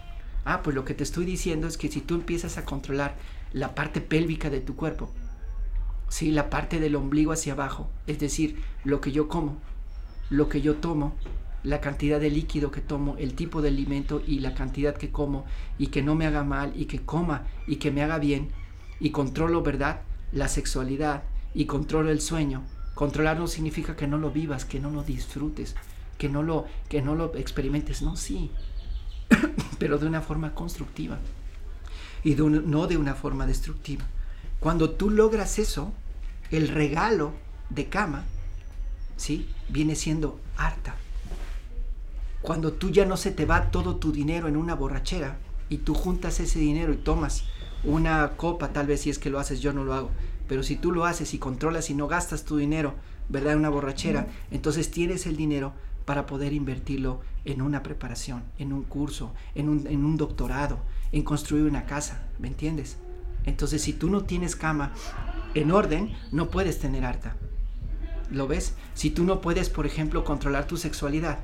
Ah, 0.43 0.61
pues 0.61 0.75
lo 0.75 0.85
que 0.85 0.93
te 0.93 1.03
estoy 1.03 1.25
diciendo 1.25 1.67
es 1.67 1.77
que 1.77 1.89
si 1.89 2.01
tú 2.01 2.15
empiezas 2.15 2.57
a 2.57 2.65
controlar 2.65 3.15
la 3.51 3.73
parte 3.73 4.01
pélvica 4.01 4.49
de 4.49 4.61
tu 4.61 4.75
cuerpo, 4.75 5.09
¿sí? 6.09 6.31
la 6.31 6.49
parte 6.49 6.79
del 6.79 6.95
ombligo 6.95 7.31
hacia 7.31 7.53
abajo, 7.53 7.89
es 8.05 8.19
decir, 8.19 8.61
lo 8.83 9.01
que 9.01 9.11
yo 9.11 9.27
como, 9.27 9.57
lo 10.29 10.49
que 10.49 10.61
yo 10.61 10.75
tomo, 10.75 11.15
la 11.63 11.81
cantidad 11.81 12.19
de 12.19 12.29
líquido 12.29 12.69
que 12.69 12.81
tomo, 12.81 13.15
el 13.17 13.33
tipo 13.33 13.61
de 13.61 13.69
alimento 13.69 14.21
y 14.25 14.39
la 14.39 14.53
cantidad 14.53 14.95
que 14.95 15.09
como 15.09 15.45
y 15.79 15.87
que 15.87 16.03
no 16.03 16.13
me 16.13 16.27
haga 16.27 16.43
mal 16.43 16.73
y 16.75 16.85
que 16.85 16.99
coma 16.99 17.47
y 17.65 17.77
que 17.77 17.89
me 17.89 18.03
haga 18.03 18.19
bien 18.19 18.49
y 18.99 19.09
controlo, 19.09 19.63
¿verdad? 19.63 20.01
La 20.31 20.47
sexualidad 20.47 21.23
y 21.55 21.65
controlo 21.65 22.11
el 22.11 22.21
sueño 22.21 22.63
Controlar 22.95 23.37
no 23.37 23.47
significa 23.47 23.95
que 23.95 24.07
no 24.07 24.17
lo 24.17 24.31
vivas, 24.31 24.65
que 24.65 24.79
no 24.79 24.89
lo 24.89 25.03
disfrutes, 25.03 25.75
que 26.17 26.29
no 26.29 26.41
lo, 26.41 26.65
que 26.89 27.01
no 27.01 27.13
lo 27.13 27.35
experimentes. 27.35 28.01
No, 28.01 28.15
sí, 28.15 28.49
pero 29.79 29.97
de 29.99 30.07
una 30.07 30.21
forma 30.21 30.55
constructiva 30.55 31.19
y 32.25 32.35
no 32.35 32.87
de 32.87 32.97
una 32.97 33.13
forma 33.13 33.45
destructiva. 33.45 34.03
Cuando 34.59 34.89
tú 34.89 35.11
logras 35.11 35.59
eso, 35.59 35.93
el 36.49 36.69
regalo 36.69 37.33
de 37.69 37.87
cama, 37.87 38.23
¿sí? 39.15 39.47
Viene 39.69 39.95
siendo 39.95 40.39
harta. 40.57 40.95
Cuando 42.41 42.73
tú 42.73 42.89
ya 42.89 43.05
no 43.05 43.15
se 43.15 43.31
te 43.31 43.45
va 43.45 43.69
todo 43.69 43.97
tu 43.97 44.11
dinero 44.11 44.47
en 44.47 44.57
una 44.57 44.73
borrachera 44.73 45.37
y 45.69 45.77
tú 45.77 45.93
juntas 45.93 46.39
ese 46.39 46.59
dinero 46.59 46.93
y 46.93 46.97
tomas 46.97 47.43
una 47.83 48.31
copa, 48.37 48.69
tal 48.69 48.87
vez 48.87 49.01
si 49.01 49.11
es 49.11 49.19
que 49.19 49.29
lo 49.29 49.39
haces, 49.39 49.59
yo 49.61 49.71
no 49.71 49.83
lo 49.83 49.93
hago, 49.93 50.09
pero 50.47 50.63
si 50.63 50.75
tú 50.75 50.91
lo 50.91 51.05
haces 51.05 51.33
y 51.33 51.39
controlas 51.39 51.89
y 51.89 51.93
no 51.93 52.07
gastas 52.07 52.45
tu 52.45 52.57
dinero, 52.57 52.95
¿verdad? 53.29 53.53
En 53.53 53.59
una 53.59 53.69
borrachera, 53.69 54.27
entonces 54.51 54.91
tienes 54.91 55.25
el 55.25 55.35
dinero 55.35 55.73
para 56.05 56.25
poder 56.25 56.53
invertirlo 56.53 57.21
en 57.45 57.61
una 57.61 57.83
preparación, 57.83 58.43
en 58.59 58.73
un 58.73 58.83
curso, 58.83 59.33
en 59.55 59.69
un, 59.69 59.87
en 59.87 60.05
un 60.05 60.17
doctorado, 60.17 60.79
en 61.11 61.23
construir 61.23 61.63
una 61.63 61.85
casa, 61.85 62.27
¿me 62.39 62.47
entiendes? 62.47 62.97
Entonces 63.45 63.81
si 63.81 63.93
tú 63.93 64.09
no 64.09 64.23
tienes 64.23 64.55
cama 64.55 64.93
en 65.53 65.71
orden, 65.71 66.13
no 66.31 66.49
puedes 66.49 66.79
tener 66.79 67.05
harta. 67.05 67.35
¿Lo 68.31 68.47
ves? 68.47 68.73
Si 68.93 69.11
tú 69.11 69.23
no 69.23 69.41
puedes, 69.41 69.69
por 69.69 69.85
ejemplo, 69.85 70.23
controlar 70.23 70.67
tu 70.67 70.77
sexualidad 70.77 71.39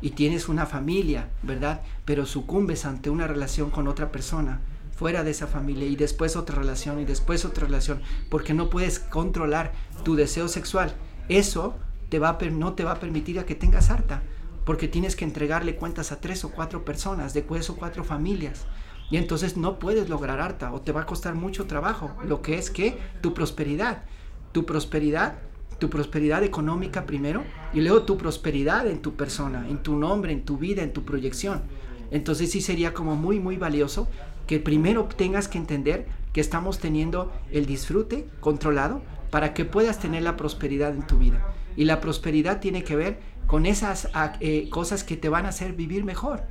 y 0.00 0.10
tienes 0.10 0.48
una 0.48 0.66
familia, 0.66 1.28
¿verdad? 1.42 1.82
Pero 2.04 2.26
sucumbes 2.26 2.84
ante 2.84 3.10
una 3.10 3.26
relación 3.26 3.70
con 3.70 3.88
otra 3.88 4.10
persona, 4.12 4.60
fuera 4.94 5.24
de 5.24 5.30
esa 5.30 5.46
familia 5.46 5.86
y 5.86 5.96
después 5.96 6.36
otra 6.36 6.56
relación 6.56 7.00
y 7.00 7.04
después 7.04 7.44
otra 7.44 7.66
relación, 7.66 8.00
porque 8.28 8.54
no 8.54 8.70
puedes 8.70 8.98
controlar 8.98 9.72
tu 10.04 10.14
deseo 10.14 10.48
sexual. 10.48 10.94
Eso 11.28 11.74
te 12.08 12.18
va 12.18 12.38
no 12.50 12.74
te 12.74 12.84
va 12.84 12.92
a 12.92 13.00
permitir 13.00 13.38
a 13.38 13.46
que 13.46 13.54
tengas 13.54 13.90
harta, 13.90 14.22
porque 14.64 14.88
tienes 14.88 15.16
que 15.16 15.24
entregarle 15.24 15.76
cuentas 15.76 16.12
a 16.12 16.20
tres 16.20 16.44
o 16.44 16.50
cuatro 16.50 16.84
personas, 16.84 17.34
de 17.34 17.42
tres 17.42 17.70
o 17.70 17.76
cuatro 17.76 18.04
familias. 18.04 18.66
Y 19.10 19.16
entonces 19.16 19.56
no 19.56 19.78
puedes 19.78 20.08
lograr 20.08 20.40
harta 20.40 20.72
o 20.72 20.80
te 20.80 20.92
va 20.92 21.02
a 21.02 21.06
costar 21.06 21.34
mucho 21.34 21.66
trabajo, 21.66 22.14
lo 22.26 22.42
que 22.42 22.58
es 22.58 22.70
que 22.70 22.98
tu 23.20 23.34
prosperidad, 23.34 24.04
tu 24.52 24.64
prosperidad, 24.64 25.38
tu 25.78 25.90
prosperidad 25.90 26.42
económica 26.44 27.06
primero 27.06 27.42
y 27.74 27.80
luego 27.80 28.04
tu 28.04 28.16
prosperidad 28.16 28.86
en 28.86 29.02
tu 29.02 29.14
persona, 29.14 29.68
en 29.68 29.82
tu 29.82 29.96
nombre, 29.96 30.32
en 30.32 30.44
tu 30.44 30.56
vida, 30.56 30.82
en 30.82 30.92
tu 30.92 31.04
proyección. 31.04 31.62
Entonces 32.10 32.50
sí 32.50 32.60
sería 32.60 32.94
como 32.94 33.16
muy, 33.16 33.40
muy 33.40 33.56
valioso 33.56 34.06
que 34.46 34.60
primero 34.60 35.04
tengas 35.04 35.48
que 35.48 35.58
entender 35.58 36.06
que 36.32 36.40
estamos 36.40 36.78
teniendo 36.78 37.32
el 37.50 37.66
disfrute 37.66 38.26
controlado 38.40 39.02
para 39.30 39.54
que 39.54 39.64
puedas 39.64 39.98
tener 39.98 40.22
la 40.22 40.36
prosperidad 40.36 40.94
en 40.94 41.06
tu 41.06 41.18
vida. 41.18 41.46
Y 41.76 41.84
la 41.84 42.00
prosperidad 42.00 42.60
tiene 42.60 42.84
que 42.84 42.96
ver 42.96 43.20
con 43.46 43.66
esas 43.66 44.08
ah, 44.14 44.34
eh, 44.40 44.68
cosas 44.70 45.04
que 45.04 45.16
te 45.16 45.28
van 45.28 45.46
a 45.46 45.50
hacer 45.50 45.72
vivir 45.72 46.04
mejor. 46.04 46.42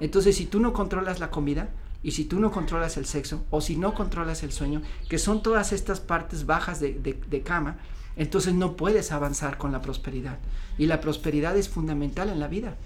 Entonces, 0.00 0.36
si 0.36 0.46
tú 0.46 0.60
no 0.60 0.72
controlas 0.72 1.20
la 1.20 1.30
comida, 1.30 1.70
y 2.02 2.12
si 2.12 2.24
tú 2.24 2.40
no 2.40 2.50
controlas 2.50 2.96
el 2.96 3.04
sexo, 3.04 3.44
o 3.50 3.60
si 3.60 3.76
no 3.76 3.92
controlas 3.92 4.42
el 4.42 4.52
sueño, 4.52 4.80
que 5.08 5.18
son 5.18 5.42
todas 5.42 5.72
estas 5.72 6.00
partes 6.00 6.46
bajas 6.46 6.80
de, 6.80 6.94
de 6.94 7.42
cama, 7.42 7.76
entonces 8.16 8.54
no 8.54 8.76
puedes 8.76 9.12
avanzar 9.12 9.58
con 9.58 9.70
la 9.72 9.82
prosperidad. 9.82 10.38
Y 10.78 10.86
la 10.86 11.00
prosperidad 11.00 11.56
es 11.56 11.68
fundamental 11.68 12.30
en 12.30 12.40
la 12.40 12.48
vida. 12.48 12.76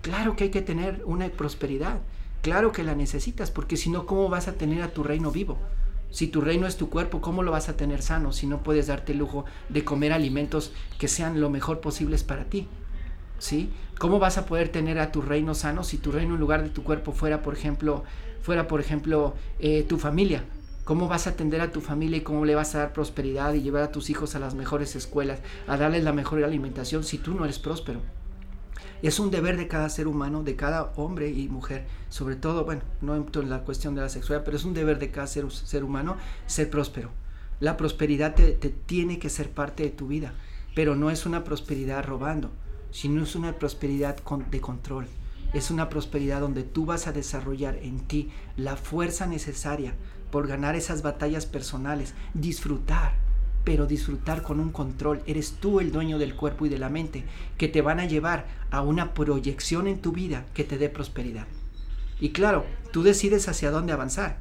Claro 0.00 0.36
que 0.36 0.44
hay 0.44 0.50
que 0.50 0.62
tener 0.62 1.02
una 1.04 1.28
prosperidad. 1.28 2.00
Claro 2.42 2.72
que 2.72 2.82
la 2.82 2.96
necesitas, 2.96 3.52
porque 3.52 3.76
si 3.76 3.88
no, 3.88 4.04
¿cómo 4.04 4.28
vas 4.28 4.48
a 4.48 4.54
tener 4.54 4.82
a 4.82 4.92
tu 4.92 5.04
reino 5.04 5.30
vivo? 5.30 5.58
Si 6.10 6.26
tu 6.26 6.40
reino 6.40 6.66
es 6.66 6.76
tu 6.76 6.90
cuerpo, 6.90 7.20
¿cómo 7.20 7.44
lo 7.44 7.52
vas 7.52 7.68
a 7.68 7.76
tener 7.76 8.02
sano 8.02 8.32
si 8.32 8.48
no 8.48 8.64
puedes 8.64 8.88
darte 8.88 9.12
el 9.12 9.18
lujo 9.18 9.44
de 9.68 9.84
comer 9.84 10.12
alimentos 10.12 10.72
que 10.98 11.06
sean 11.06 11.40
lo 11.40 11.50
mejor 11.50 11.80
posibles 11.80 12.24
para 12.24 12.46
ti? 12.46 12.66
¿Sí? 13.38 13.70
¿Cómo 13.96 14.18
vas 14.18 14.38
a 14.38 14.46
poder 14.46 14.70
tener 14.70 14.98
a 14.98 15.12
tu 15.12 15.22
reino 15.22 15.54
sano 15.54 15.84
si 15.84 15.98
tu 15.98 16.10
reino 16.10 16.34
en 16.34 16.40
lugar 16.40 16.64
de 16.64 16.70
tu 16.70 16.82
cuerpo 16.82 17.12
fuera, 17.12 17.42
por 17.42 17.54
ejemplo, 17.54 18.02
fuera, 18.42 18.66
por 18.66 18.80
ejemplo, 18.80 19.34
eh, 19.60 19.84
tu 19.84 19.96
familia? 19.96 20.44
¿Cómo 20.84 21.06
vas 21.06 21.28
a 21.28 21.30
atender 21.30 21.60
a 21.60 21.70
tu 21.70 21.80
familia 21.80 22.18
y 22.18 22.22
cómo 22.22 22.44
le 22.44 22.56
vas 22.56 22.74
a 22.74 22.78
dar 22.78 22.92
prosperidad 22.92 23.54
y 23.54 23.62
llevar 23.62 23.84
a 23.84 23.92
tus 23.92 24.10
hijos 24.10 24.34
a 24.34 24.40
las 24.40 24.56
mejores 24.56 24.96
escuelas, 24.96 25.38
a 25.68 25.76
darles 25.76 26.02
la 26.02 26.12
mejor 26.12 26.42
alimentación 26.42 27.04
si 27.04 27.18
tú 27.18 27.34
no 27.34 27.44
eres 27.44 27.60
próspero? 27.60 28.00
Es 29.02 29.18
un 29.18 29.30
deber 29.30 29.56
de 29.56 29.68
cada 29.68 29.88
ser 29.88 30.06
humano, 30.06 30.42
de 30.42 30.56
cada 30.56 30.92
hombre 30.96 31.30
y 31.30 31.48
mujer, 31.48 31.86
sobre 32.08 32.36
todo, 32.36 32.64
bueno, 32.64 32.82
no 33.00 33.16
en 33.16 33.50
la 33.50 33.64
cuestión 33.64 33.94
de 33.94 34.02
la 34.02 34.08
sexualidad, 34.08 34.44
pero 34.44 34.56
es 34.56 34.64
un 34.64 34.74
deber 34.74 34.98
de 34.98 35.10
cada 35.10 35.26
ser, 35.26 35.50
ser 35.50 35.82
humano 35.82 36.16
ser 36.46 36.70
próspero. 36.70 37.10
La 37.58 37.76
prosperidad 37.76 38.34
te, 38.34 38.52
tiene 38.54 39.18
que 39.18 39.30
ser 39.30 39.50
parte 39.50 39.82
de 39.82 39.90
tu 39.90 40.08
vida, 40.08 40.34
pero 40.74 40.94
no 40.96 41.10
es 41.10 41.26
una 41.26 41.44
prosperidad 41.44 42.04
robando, 42.04 42.50
sino 42.90 43.22
es 43.22 43.34
una 43.34 43.54
prosperidad 43.58 44.16
de 44.50 44.60
control. 44.60 45.06
Es 45.52 45.70
una 45.70 45.88
prosperidad 45.88 46.40
donde 46.40 46.62
tú 46.62 46.86
vas 46.86 47.06
a 47.06 47.12
desarrollar 47.12 47.76
en 47.76 48.00
ti 48.00 48.30
la 48.56 48.76
fuerza 48.76 49.26
necesaria 49.26 49.94
por 50.30 50.48
ganar 50.48 50.76
esas 50.76 51.02
batallas 51.02 51.44
personales, 51.44 52.14
disfrutar, 52.34 53.21
pero 53.64 53.86
disfrutar 53.86 54.42
con 54.42 54.60
un 54.60 54.70
control. 54.70 55.22
Eres 55.26 55.52
tú 55.60 55.80
el 55.80 55.92
dueño 55.92 56.18
del 56.18 56.34
cuerpo 56.34 56.66
y 56.66 56.68
de 56.68 56.78
la 56.78 56.88
mente, 56.88 57.24
que 57.58 57.68
te 57.68 57.82
van 57.82 58.00
a 58.00 58.06
llevar 58.06 58.46
a 58.70 58.82
una 58.82 59.14
proyección 59.14 59.86
en 59.86 60.00
tu 60.00 60.12
vida 60.12 60.46
que 60.54 60.64
te 60.64 60.78
dé 60.78 60.88
prosperidad. 60.88 61.46
Y 62.20 62.30
claro, 62.30 62.64
tú 62.92 63.02
decides 63.02 63.48
hacia 63.48 63.70
dónde 63.70 63.92
avanzar. 63.92 64.38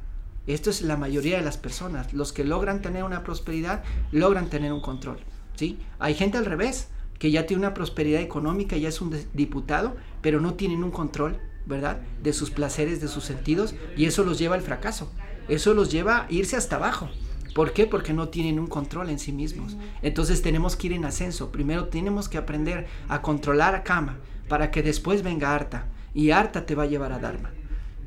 Esto 0.47 0.69
es 0.69 0.81
la 0.81 0.97
mayoría 0.97 1.37
de 1.37 1.43
las 1.43 1.57
personas. 1.57 2.13
Los 2.13 2.33
que 2.33 2.43
logran 2.43 2.81
tener 2.81 3.03
una 3.03 3.23
prosperidad, 3.23 3.83
logran 4.11 4.49
tener 4.49 4.73
un 4.73 4.81
control. 4.81 5.19
¿sí? 5.55 5.79
Hay 5.99 6.15
gente 6.15 6.37
al 6.37 6.45
revés, 6.45 6.89
que 7.19 7.29
ya 7.29 7.45
tiene 7.45 7.61
una 7.61 7.75
prosperidad 7.75 8.21
económica, 8.21 8.77
ya 8.77 8.89
es 8.89 9.01
un 9.01 9.15
diputado, 9.33 9.95
pero 10.21 10.41
no 10.41 10.55
tienen 10.55 10.83
un 10.83 10.89
control, 10.89 11.37
¿verdad? 11.67 12.01
De 12.23 12.33
sus 12.33 12.49
placeres, 12.49 12.99
de 12.99 13.07
sus 13.07 13.23
sentidos, 13.23 13.75
y 13.95 14.05
eso 14.05 14.23
los 14.23 14.39
lleva 14.39 14.55
al 14.55 14.61
fracaso. 14.61 15.11
Eso 15.47 15.73
los 15.73 15.91
lleva 15.91 16.23
a 16.23 16.31
irse 16.31 16.55
hasta 16.55 16.77
abajo. 16.77 17.09
¿Por 17.53 17.73
qué? 17.73 17.85
Porque 17.85 18.13
no 18.13 18.29
tienen 18.29 18.59
un 18.59 18.67
control 18.67 19.09
en 19.09 19.19
sí 19.19 19.31
mismos. 19.31 19.75
Entonces 20.01 20.41
tenemos 20.41 20.75
que 20.75 20.87
ir 20.87 20.93
en 20.93 21.05
ascenso. 21.05 21.51
Primero 21.51 21.87
tenemos 21.87 22.29
que 22.29 22.37
aprender 22.37 22.87
a 23.09 23.21
controlar 23.21 23.75
a 23.75 23.83
Kama 23.83 24.17
para 24.47 24.71
que 24.71 24.83
después 24.83 25.23
venga 25.23 25.53
Arta. 25.53 25.87
Y 26.13 26.31
Arta 26.31 26.65
te 26.65 26.75
va 26.75 26.83
a 26.83 26.87
llevar 26.87 27.11
a 27.11 27.19
Dharma. 27.19 27.51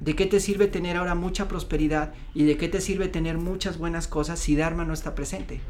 ¿De 0.00 0.16
qué 0.16 0.26
te 0.26 0.40
sirve 0.40 0.66
tener 0.66 0.96
ahora 0.96 1.14
mucha 1.14 1.48
prosperidad 1.48 2.12
y 2.34 2.44
de 2.44 2.56
qué 2.56 2.68
te 2.68 2.80
sirve 2.80 3.08
tener 3.08 3.38
muchas 3.38 3.78
buenas 3.78 4.08
cosas 4.08 4.38
si 4.38 4.56
Dharma 4.56 4.84
no 4.84 4.92
está 4.92 5.14
presente? 5.14 5.60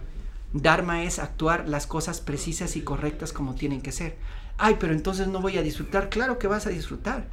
Dharma 0.53 1.03
es 1.03 1.19
actuar 1.19 1.69
las 1.69 1.87
cosas 1.87 2.21
precisas 2.21 2.77
y 2.77 2.83
correctas 2.83 3.33
como 3.33 3.55
tienen 3.55 3.83
que 3.83 3.93
ser. 3.93 4.17
Ay, 4.57 4.77
pero 4.79 4.93
entonces 4.93 5.29
no 5.29 5.41
voy 5.41 5.59
a 5.59 5.63
disfrutar. 5.63 6.11
Claro 6.11 6.39
que 6.39 6.47
vas 6.47 6.67
a 6.67 6.71
disfrutar, 6.71 7.27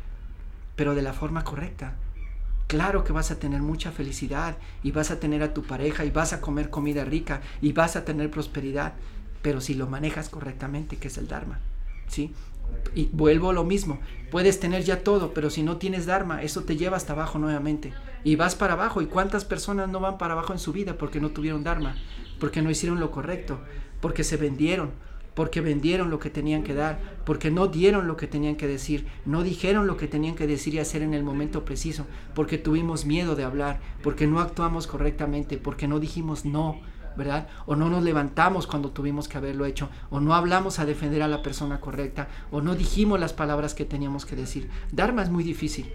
pero 0.75 0.95
de 0.95 1.03
la 1.03 1.13
forma 1.13 1.43
correcta. 1.43 1.95
Claro 2.71 3.03
que 3.03 3.11
vas 3.11 3.31
a 3.31 3.35
tener 3.37 3.61
mucha 3.61 3.91
felicidad 3.91 4.55
y 4.81 4.91
vas 4.91 5.11
a 5.11 5.19
tener 5.19 5.43
a 5.43 5.53
tu 5.53 5.61
pareja 5.61 6.05
y 6.05 6.09
vas 6.09 6.31
a 6.31 6.39
comer 6.39 6.69
comida 6.69 7.03
rica 7.03 7.41
y 7.61 7.73
vas 7.73 7.97
a 7.97 8.05
tener 8.05 8.31
prosperidad, 8.31 8.93
pero 9.41 9.59
si 9.59 9.73
lo 9.73 9.87
manejas 9.87 10.29
correctamente, 10.29 10.95
que 10.95 11.09
es 11.09 11.17
el 11.17 11.27
Dharma, 11.27 11.59
¿sí? 12.07 12.33
Y 12.95 13.09
vuelvo 13.11 13.49
a 13.49 13.53
lo 13.53 13.65
mismo, 13.65 13.99
puedes 14.31 14.61
tener 14.61 14.85
ya 14.85 15.03
todo, 15.03 15.33
pero 15.33 15.49
si 15.49 15.63
no 15.63 15.75
tienes 15.75 16.05
Dharma, 16.05 16.43
eso 16.43 16.63
te 16.63 16.77
lleva 16.77 16.95
hasta 16.95 17.11
abajo 17.11 17.39
nuevamente. 17.39 17.91
Y 18.23 18.37
vas 18.37 18.55
para 18.55 18.75
abajo. 18.75 19.01
¿Y 19.01 19.07
cuántas 19.07 19.43
personas 19.43 19.89
no 19.89 19.99
van 19.99 20.17
para 20.17 20.31
abajo 20.31 20.53
en 20.53 20.59
su 20.59 20.71
vida 20.71 20.97
porque 20.97 21.19
no 21.19 21.31
tuvieron 21.31 21.65
Dharma? 21.65 21.97
Porque 22.39 22.61
no 22.61 22.71
hicieron 22.71 23.01
lo 23.01 23.11
correcto, 23.11 23.59
porque 23.99 24.23
se 24.23 24.37
vendieron, 24.37 24.91
porque 25.33 25.61
vendieron 25.61 26.09
lo 26.09 26.19
que 26.19 26.29
tenían 26.29 26.63
que 26.63 26.73
dar, 26.73 26.99
porque 27.25 27.51
no 27.51 27.67
dieron 27.67 28.07
lo 28.07 28.17
que 28.17 28.27
tenían 28.27 28.55
que 28.55 28.67
decir, 28.67 29.07
no 29.25 29.43
dijeron 29.43 29.87
lo 29.87 29.97
que 29.97 30.07
tenían 30.07 30.35
que 30.35 30.47
decir 30.47 30.73
y 30.73 30.79
hacer 30.79 31.01
en 31.01 31.13
el 31.13 31.23
momento 31.23 31.63
preciso, 31.63 32.05
porque 32.33 32.57
tuvimos 32.57 33.05
miedo 33.05 33.35
de 33.35 33.43
hablar, 33.43 33.79
porque 34.03 34.27
no 34.27 34.39
actuamos 34.39 34.87
correctamente, 34.87 35.57
porque 35.57 35.87
no 35.87 35.99
dijimos 35.99 36.43
no, 36.45 36.79
¿verdad? 37.15 37.47
O 37.65 37.75
no 37.75 37.89
nos 37.89 38.03
levantamos 38.03 38.67
cuando 38.67 38.91
tuvimos 38.91 39.27
que 39.27 39.37
haberlo 39.37 39.65
hecho, 39.65 39.89
o 40.09 40.19
no 40.19 40.35
hablamos 40.35 40.79
a 40.79 40.85
defender 40.85 41.21
a 41.21 41.27
la 41.27 41.41
persona 41.41 41.79
correcta, 41.79 42.27
o 42.51 42.61
no 42.61 42.75
dijimos 42.75 43.19
las 43.19 43.33
palabras 43.33 43.73
que 43.73 43.85
teníamos 43.85 44.25
que 44.25 44.35
decir. 44.35 44.69
Dharma 44.91 45.23
es 45.23 45.29
muy 45.29 45.43
difícil. 45.43 45.91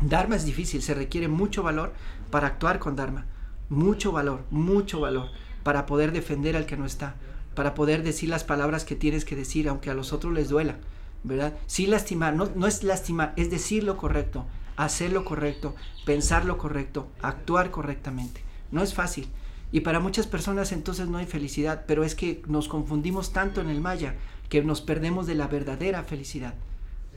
Dharma 0.00 0.36
es 0.36 0.44
difícil, 0.44 0.82
se 0.82 0.94
requiere 0.94 1.28
mucho 1.28 1.62
valor 1.62 1.92
para 2.30 2.48
actuar 2.48 2.78
con 2.78 2.96
Dharma. 2.96 3.26
Mucho 3.68 4.12
valor, 4.12 4.44
mucho 4.50 5.00
valor 5.00 5.28
para 5.62 5.86
poder 5.86 6.12
defender 6.12 6.56
al 6.56 6.66
que 6.66 6.76
no 6.76 6.84
está 6.84 7.14
para 7.54 7.74
poder 7.74 8.02
decir 8.02 8.28
las 8.28 8.44
palabras 8.44 8.84
que 8.84 8.96
tienes 8.96 9.24
que 9.24 9.36
decir, 9.36 9.68
aunque 9.68 9.90
a 9.90 9.94
los 9.94 10.12
otros 10.12 10.32
les 10.32 10.48
duela, 10.48 10.76
¿verdad? 11.22 11.54
Sí 11.66 11.86
lastimar, 11.86 12.34
no, 12.34 12.50
no 12.54 12.66
es 12.66 12.82
lastimar, 12.82 13.32
es 13.36 13.50
decir 13.50 13.84
lo 13.84 13.96
correcto, 13.96 14.46
hacer 14.76 15.12
lo 15.12 15.24
correcto, 15.24 15.74
pensar 16.04 16.44
lo 16.44 16.58
correcto, 16.58 17.08
actuar 17.20 17.70
correctamente. 17.70 18.42
No 18.70 18.82
es 18.82 18.94
fácil. 18.94 19.28
Y 19.70 19.80
para 19.80 20.00
muchas 20.00 20.26
personas 20.26 20.72
entonces 20.72 21.08
no 21.08 21.18
hay 21.18 21.26
felicidad, 21.26 21.84
pero 21.86 22.04
es 22.04 22.14
que 22.14 22.42
nos 22.46 22.68
confundimos 22.68 23.32
tanto 23.32 23.60
en 23.60 23.70
el 23.70 23.80
Maya 23.80 24.16
que 24.48 24.62
nos 24.62 24.82
perdemos 24.82 25.26
de 25.26 25.34
la 25.34 25.48
verdadera 25.48 26.02
felicidad. 26.04 26.54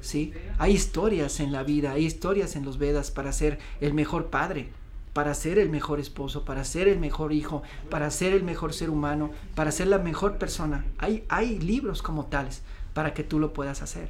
¿Sí? 0.02 0.34
Hay 0.58 0.74
historias 0.74 1.40
en 1.40 1.52
la 1.52 1.64
vida, 1.64 1.92
hay 1.92 2.06
historias 2.06 2.56
en 2.56 2.64
los 2.64 2.78
Vedas 2.78 3.12
para 3.12 3.32
ser 3.32 3.60
el 3.82 3.94
mejor 3.94 4.30
padre, 4.30 4.70
para 5.16 5.34
ser 5.34 5.60
el 5.60 5.70
mejor 5.70 6.02
esposo, 6.02 6.44
para 6.44 6.66
ser 6.66 6.90
el 6.90 7.00
mejor 7.00 7.32
hijo, 7.32 7.64
para 7.90 8.12
ser 8.12 8.34
el 8.34 8.44
mejor 8.44 8.74
ser 8.74 8.90
humano, 8.90 9.32
para 9.56 9.72
ser 9.72 9.88
la 9.88 9.98
mejor 9.98 10.38
persona. 10.38 10.84
Hay, 10.98 11.24
hay 11.30 11.58
libros 11.58 12.02
como 12.02 12.26
tales 12.26 12.64
para 12.94 13.14
que 13.14 13.24
tú 13.24 13.40
lo 13.40 13.54
puedas 13.54 13.82
hacer. 13.82 14.10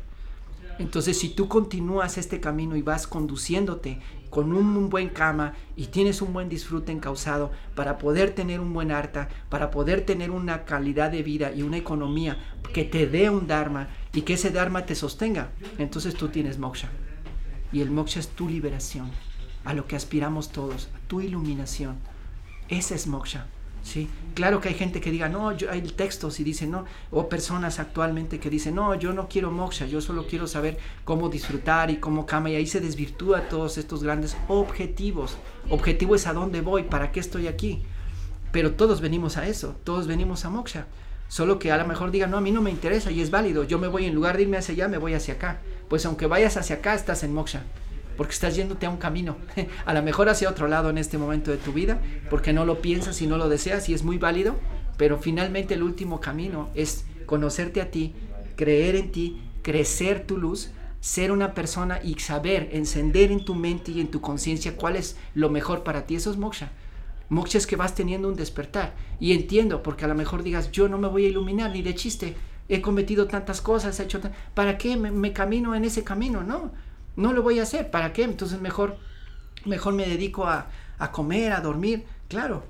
Entonces, 0.80 1.20
si 1.20 1.30
tú 1.30 1.48
continúas 1.48 2.18
este 2.18 2.40
camino 2.40 2.76
y 2.76 2.82
vas 2.82 3.06
conduciéndote 3.06 4.00
con 4.32 4.52
un, 4.52 4.90
buen 4.90 5.10
cama 5.10 5.54
y 5.76 5.86
tienes 5.86 6.24
un 6.24 6.34
buen 6.34 6.50
disfrute 6.50 6.92
encausado 6.92 7.52
para 7.76 8.00
poder 8.00 8.32
tener 8.32 8.60
un 8.60 8.74
buen 8.74 8.90
arta, 8.90 9.30
para 9.50 9.70
poder 9.70 10.08
tener 10.08 10.32
una 10.32 10.66
calidad 10.66 11.12
de 11.12 11.22
vida 11.22 11.52
y 11.52 11.62
una 11.62 11.78
economía 11.78 12.40
que 12.74 12.84
te 12.84 13.06
dé 13.06 13.30
un 13.30 13.46
dharma 13.46 13.90
y 14.12 14.24
que 14.24 14.34
ese 14.34 14.50
dharma 14.50 14.88
te 14.88 14.96
sostenga, 14.96 15.52
entonces 15.78 16.16
tú 16.16 16.30
tienes 16.30 16.58
moksha. 16.58 16.90
Y 17.72 17.82
el 17.82 17.92
moksha 17.92 18.20
es 18.20 18.30
tu 18.30 18.50
liberación, 18.50 19.12
a 19.66 19.74
lo 19.74 19.88
que 19.88 19.96
aspiramos 19.96 20.50
todos, 20.50 20.90
a 20.96 21.08
tu 21.08 21.22
iluminación. 21.22 21.98
Ese 22.70 22.96
es 22.96 23.08
moksha. 23.08 23.48
¿sí? 23.84 24.10
Claro 24.34 24.60
que 24.60 24.70
hay 24.70 24.76
gente 24.76 25.00
que 25.00 25.12
diga, 25.12 25.30
no, 25.30 25.52
yo, 25.52 25.72
hay 25.72 25.82
textos 25.82 26.40
y 26.40 26.44
dicen, 26.44 26.72
no, 26.72 26.86
o 27.12 27.30
personas 27.30 27.80
actualmente 27.80 28.40
que 28.40 28.50
dicen, 28.50 28.76
no, 28.76 28.96
yo 28.96 29.14
no 29.14 29.28
quiero 29.28 29.52
moksha, 29.52 29.86
yo 29.86 30.02
solo 30.02 30.28
quiero 30.28 30.48
saber 30.48 30.78
cómo 31.04 31.30
disfrutar 31.30 31.90
y 31.90 31.98
cómo 31.98 32.26
cama, 32.26 32.50
y 32.50 32.56
ahí 32.56 32.68
se 32.68 32.82
desvirtúa 32.82 33.50
todos 33.50 33.78
estos 33.78 34.04
grandes 34.04 34.36
objetivos. 34.48 35.38
Objetivo 35.70 36.16
es 36.16 36.28
a 36.28 36.34
dónde 36.34 36.62
voy, 36.62 36.84
para 36.84 37.12
qué 37.12 37.20
estoy 37.20 37.48
aquí. 37.48 37.84
Pero 38.52 38.74
todos 38.74 39.02
venimos 39.02 39.38
a 39.38 39.48
eso, 39.48 39.76
todos 39.84 40.08
venimos 40.08 40.46
a 40.46 40.50
moksha. 40.50 40.88
Solo 41.28 41.58
que 41.58 41.72
a 41.72 41.78
lo 41.78 41.88
mejor 41.88 42.12
digan, 42.12 42.32
no, 42.32 42.38
a 42.38 42.42
mí 42.42 42.52
no 42.52 42.62
me 42.62 42.70
interesa 42.70 43.10
y 43.10 43.20
es 43.20 43.32
válido, 43.32 43.64
yo 43.64 43.80
me 43.80 43.88
voy 43.88 44.06
en 44.06 44.14
lugar 44.14 44.38
de 44.38 44.44
irme 44.44 44.58
hacia 44.58 44.74
allá, 44.74 44.88
me 44.88 45.00
voy 45.00 45.14
hacia 45.14 45.36
acá. 45.36 45.60
Pues 45.90 46.06
aunque 46.06 46.28
vayas 46.28 46.56
hacia 46.58 46.78
acá, 46.78 46.94
estás 46.94 47.24
en 47.24 47.34
moksha 47.34 47.64
porque 48.18 48.34
estás 48.34 48.56
yéndote 48.56 48.86
a 48.86 48.90
un 48.90 48.98
camino, 48.98 49.38
a 49.86 49.94
lo 49.94 50.02
mejor 50.04 50.30
hacia 50.30 50.50
otro 50.50 50.68
lado 50.68 50.90
en 50.90 50.98
este 50.98 51.18
momento 51.18 51.52
de 51.52 51.58
tu 51.58 51.74
vida, 51.74 52.00
porque 52.30 52.54
no 52.54 52.66
lo 52.66 52.82
piensas 52.82 53.22
y 53.22 53.28
no 53.28 53.38
lo 53.38 53.50
deseas 53.50 53.90
y 53.90 53.94
es 53.94 54.04
muy 54.04 54.18
válido, 54.18 54.56
pero 54.98 55.18
finalmente 55.18 55.74
el 55.74 55.84
último 55.84 56.20
camino 56.20 56.70
es 56.76 57.06
conocerte 57.26 57.82
a 57.82 57.92
ti, 57.92 58.14
creer 58.56 58.96
en 58.96 59.12
ti, 59.12 59.42
crecer 59.62 60.26
tu 60.26 60.38
luz, 60.38 60.72
ser 61.02 61.32
una 61.32 61.54
persona 61.54 62.00
y 62.04 62.16
saber 62.16 62.70
encender 62.72 63.32
en 63.32 63.46
tu 63.46 63.56
mente 63.56 63.92
y 63.92 64.02
en 64.02 64.10
tu 64.10 64.22
conciencia 64.22 64.76
cuál 64.76 64.96
es 64.96 65.18
lo 65.34 65.50
mejor 65.50 65.84
para 65.84 66.06
ti. 66.06 66.16
Eso 66.16 66.32
es 66.32 66.38
moksha. 66.38 66.72
Moksha 67.30 67.58
es 67.58 67.68
que 67.68 67.76
vas 67.76 67.94
teniendo 67.94 68.28
un 68.28 68.36
despertar. 68.36 68.96
Y 69.20 69.34
entiendo, 69.34 69.84
porque 69.84 70.06
a 70.06 70.08
lo 70.08 70.16
mejor 70.16 70.42
digas, 70.42 70.72
yo 70.72 70.88
no 70.88 70.98
me 70.98 71.08
voy 71.08 71.26
a 71.26 71.30
iluminar 71.30 71.72
ni 71.72 71.82
de 71.82 71.94
chiste. 71.94 72.36
He 72.70 72.82
cometido 72.82 73.28
tantas 73.28 73.62
cosas, 73.62 74.00
he 74.00 74.04
hecho... 74.04 74.20
¿Para 74.56 74.78
qué 74.78 74.98
me, 74.98 75.12
me 75.12 75.34
camino 75.34 75.76
en 75.76 75.86
ese 75.86 76.04
camino? 76.04 76.44
No 76.44 76.72
no 77.16 77.34
lo 77.34 77.44
voy 77.44 77.60
a 77.60 77.64
hacer, 77.64 77.92
¿para 77.92 78.14
qué? 78.14 78.24
Entonces 78.24 78.60
mejor, 78.60 78.98
mejor 79.66 79.94
me 79.94 80.08
dedico 80.08 80.46
a, 80.46 80.68
a 80.98 81.12
comer, 81.12 81.54
a 81.54 81.62
dormir, 81.62 82.06
claro. 82.28 82.64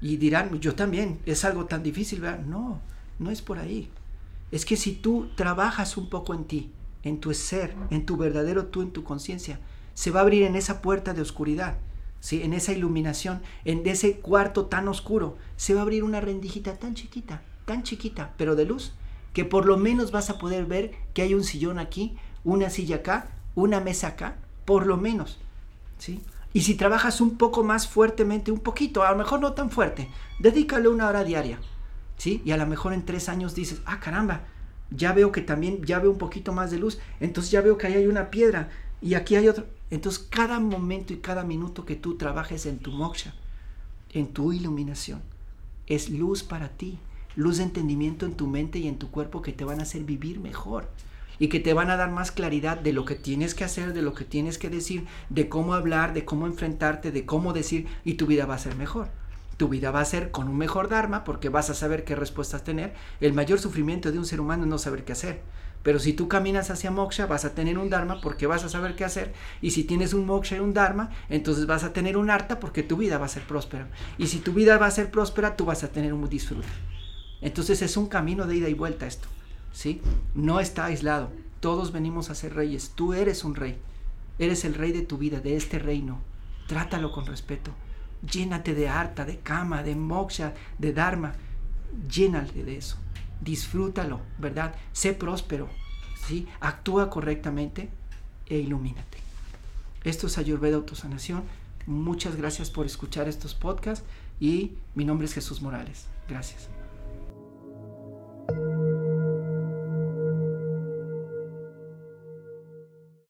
Y 0.00 0.16
dirán, 0.16 0.58
yo 0.60 0.74
también, 0.74 1.18
es 1.26 1.44
algo 1.44 1.66
tan 1.66 1.82
difícil, 1.82 2.20
¿verdad? 2.20 2.40
No, 2.40 2.80
no 3.18 3.30
es 3.30 3.42
por 3.42 3.58
ahí. 3.58 3.90
Es 4.50 4.64
que 4.64 4.76
si 4.76 4.92
tú 4.92 5.28
trabajas 5.36 5.96
un 5.96 6.08
poco 6.08 6.34
en 6.34 6.44
ti, 6.44 6.70
en 7.02 7.20
tu 7.20 7.32
ser, 7.34 7.74
en 7.90 8.04
tu 8.04 8.16
verdadero 8.16 8.66
tú, 8.66 8.82
en 8.82 8.90
tu 8.90 9.04
conciencia, 9.04 9.60
se 9.94 10.10
va 10.10 10.20
a 10.20 10.22
abrir 10.22 10.42
en 10.44 10.56
esa 10.56 10.82
puerta 10.82 11.14
de 11.14 11.22
oscuridad, 11.22 11.76
¿sí? 12.20 12.42
en 12.42 12.52
esa 12.52 12.72
iluminación, 12.72 13.42
en 13.64 13.86
ese 13.86 14.18
cuarto 14.18 14.66
tan 14.66 14.88
oscuro, 14.88 15.36
se 15.56 15.74
va 15.74 15.80
a 15.80 15.82
abrir 15.82 16.04
una 16.04 16.20
rendijita 16.20 16.76
tan 16.76 16.94
chiquita, 16.94 17.42
tan 17.64 17.82
chiquita, 17.82 18.34
pero 18.36 18.56
de 18.56 18.64
luz, 18.64 18.92
que 19.32 19.44
por 19.44 19.66
lo 19.66 19.76
menos 19.76 20.10
vas 20.10 20.30
a 20.30 20.38
poder 20.38 20.66
ver 20.66 20.92
que 21.14 21.22
hay 21.22 21.34
un 21.34 21.44
sillón 21.44 21.78
aquí, 21.78 22.16
una 22.44 22.70
silla 22.70 22.96
acá, 22.96 23.30
una 23.60 23.80
mesa 23.80 24.08
acá, 24.08 24.36
por 24.64 24.86
lo 24.86 24.96
menos, 24.96 25.38
¿sí? 25.98 26.20
Y 26.52 26.62
si 26.62 26.74
trabajas 26.74 27.20
un 27.20 27.36
poco 27.36 27.62
más 27.62 27.86
fuertemente, 27.86 28.50
un 28.50 28.60
poquito, 28.60 29.04
a 29.04 29.10
lo 29.12 29.18
mejor 29.18 29.40
no 29.40 29.52
tan 29.52 29.70
fuerte, 29.70 30.08
dedícale 30.40 30.88
una 30.88 31.08
hora 31.08 31.22
diaria, 31.22 31.60
¿sí? 32.16 32.42
Y 32.44 32.50
a 32.50 32.56
lo 32.56 32.66
mejor 32.66 32.92
en 32.92 33.04
tres 33.04 33.28
años 33.28 33.54
dices, 33.54 33.80
ah, 33.84 34.00
caramba, 34.00 34.42
ya 34.90 35.12
veo 35.12 35.30
que 35.30 35.42
también, 35.42 35.84
ya 35.84 36.00
veo 36.00 36.10
un 36.10 36.18
poquito 36.18 36.52
más 36.52 36.70
de 36.70 36.78
luz, 36.78 36.98
entonces 37.20 37.52
ya 37.52 37.60
veo 37.60 37.78
que 37.78 37.86
ahí 37.86 37.94
hay 37.94 38.06
una 38.06 38.30
piedra 38.30 38.68
y 39.00 39.14
aquí 39.14 39.36
hay 39.36 39.48
otro. 39.48 39.66
Entonces 39.90 40.26
cada 40.28 40.58
momento 40.58 41.12
y 41.12 41.18
cada 41.18 41.44
minuto 41.44 41.84
que 41.84 41.96
tú 41.96 42.16
trabajes 42.16 42.66
en 42.66 42.78
tu 42.78 42.90
moksha, 42.90 43.34
en 44.12 44.28
tu 44.28 44.52
iluminación, 44.52 45.22
es 45.86 46.10
luz 46.10 46.42
para 46.42 46.68
ti, 46.68 46.98
luz 47.36 47.58
de 47.58 47.64
entendimiento 47.64 48.26
en 48.26 48.34
tu 48.34 48.48
mente 48.48 48.80
y 48.80 48.88
en 48.88 48.98
tu 48.98 49.10
cuerpo 49.10 49.42
que 49.42 49.52
te 49.52 49.64
van 49.64 49.78
a 49.78 49.84
hacer 49.84 50.02
vivir 50.02 50.40
mejor 50.40 50.88
y 51.40 51.48
que 51.48 51.58
te 51.58 51.74
van 51.74 51.90
a 51.90 51.96
dar 51.96 52.12
más 52.12 52.30
claridad 52.30 52.78
de 52.78 52.92
lo 52.92 53.04
que 53.04 53.16
tienes 53.16 53.56
que 53.56 53.64
hacer, 53.64 53.92
de 53.92 54.02
lo 54.02 54.14
que 54.14 54.24
tienes 54.24 54.58
que 54.58 54.70
decir, 54.70 55.06
de 55.30 55.48
cómo 55.48 55.74
hablar, 55.74 56.12
de 56.12 56.24
cómo 56.24 56.46
enfrentarte, 56.46 57.10
de 57.10 57.26
cómo 57.26 57.52
decir 57.52 57.88
y 58.04 58.14
tu 58.14 58.26
vida 58.26 58.46
va 58.46 58.54
a 58.54 58.58
ser 58.58 58.76
mejor. 58.76 59.08
Tu 59.56 59.68
vida 59.68 59.90
va 59.90 60.00
a 60.00 60.04
ser 60.04 60.30
con 60.30 60.48
un 60.48 60.56
mejor 60.56 60.88
Dharma 60.88 61.24
porque 61.24 61.48
vas 61.48 61.70
a 61.70 61.74
saber 61.74 62.04
qué 62.04 62.14
respuestas 62.14 62.62
tener. 62.62 62.94
El 63.20 63.32
mayor 63.32 63.58
sufrimiento 63.58 64.12
de 64.12 64.18
un 64.18 64.26
ser 64.26 64.40
humano 64.40 64.64
es 64.64 64.68
no 64.68 64.78
saber 64.78 65.04
qué 65.04 65.12
hacer. 65.12 65.40
Pero 65.82 65.98
si 65.98 66.12
tú 66.12 66.28
caminas 66.28 66.70
hacia 66.70 66.90
moksha, 66.90 67.26
vas 67.26 67.46
a 67.46 67.54
tener 67.54 67.78
un 67.78 67.88
dharma 67.88 68.20
porque 68.20 68.46
vas 68.46 68.64
a 68.64 68.68
saber 68.68 68.96
qué 68.96 69.04
hacer. 69.04 69.32
Y 69.62 69.70
si 69.70 69.84
tienes 69.84 70.12
un 70.12 70.26
moksha 70.26 70.56
y 70.56 70.60
un 70.60 70.74
dharma, 70.74 71.10
entonces 71.30 71.66
vas 71.66 71.84
a 71.84 71.94
tener 71.94 72.18
un 72.18 72.28
arta 72.28 72.60
porque 72.60 72.82
tu 72.82 72.98
vida 72.98 73.16
va 73.16 73.24
a 73.24 73.30
ser 73.30 73.44
próspera. 73.44 73.88
Y 74.18 74.26
si 74.26 74.40
tu 74.40 74.52
vida 74.52 74.76
va 74.76 74.86
a 74.86 74.90
ser 74.90 75.10
próspera, 75.10 75.56
tú 75.56 75.64
vas 75.64 75.82
a 75.82 75.88
tener 75.88 76.12
un 76.12 76.28
disfrute. 76.28 76.68
Entonces 77.40 77.80
es 77.80 77.96
un 77.96 78.08
camino 78.08 78.46
de 78.46 78.56
ida 78.56 78.68
y 78.68 78.74
vuelta 78.74 79.06
esto. 79.06 79.28
¿Sí? 79.72 80.00
No 80.34 80.60
está 80.60 80.86
aislado. 80.86 81.30
Todos 81.60 81.92
venimos 81.92 82.30
a 82.30 82.34
ser 82.34 82.54
reyes. 82.54 82.92
Tú 82.94 83.12
eres 83.12 83.44
un 83.44 83.54
rey. 83.54 83.78
Eres 84.38 84.64
el 84.64 84.74
rey 84.74 84.92
de 84.92 85.02
tu 85.02 85.18
vida, 85.18 85.40
de 85.40 85.56
este 85.56 85.78
reino. 85.78 86.20
Trátalo 86.66 87.12
con 87.12 87.26
respeto. 87.26 87.72
Llénate 88.22 88.74
de 88.74 88.88
harta, 88.88 89.24
de 89.24 89.38
kama, 89.38 89.82
de 89.82 89.94
moksha, 89.94 90.54
de 90.78 90.92
dharma. 90.92 91.34
Llénale 92.08 92.64
de 92.64 92.76
eso. 92.76 92.96
Disfrútalo, 93.40 94.20
¿verdad? 94.38 94.74
Sé 94.92 95.12
próspero, 95.12 95.68
¿sí? 96.26 96.46
Actúa 96.60 97.10
correctamente 97.10 97.90
e 98.46 98.58
ilumínate. 98.58 99.18
Esto 100.04 100.26
es 100.26 100.38
Ayurveda 100.38 100.76
Autosanación. 100.76 101.42
Muchas 101.86 102.36
gracias 102.36 102.70
por 102.70 102.86
escuchar 102.86 103.28
estos 103.28 103.54
podcasts 103.54 104.04
y 104.38 104.72
mi 104.94 105.04
nombre 105.04 105.26
es 105.26 105.34
Jesús 105.34 105.60
Morales. 105.60 106.06
Gracias. 106.28 106.79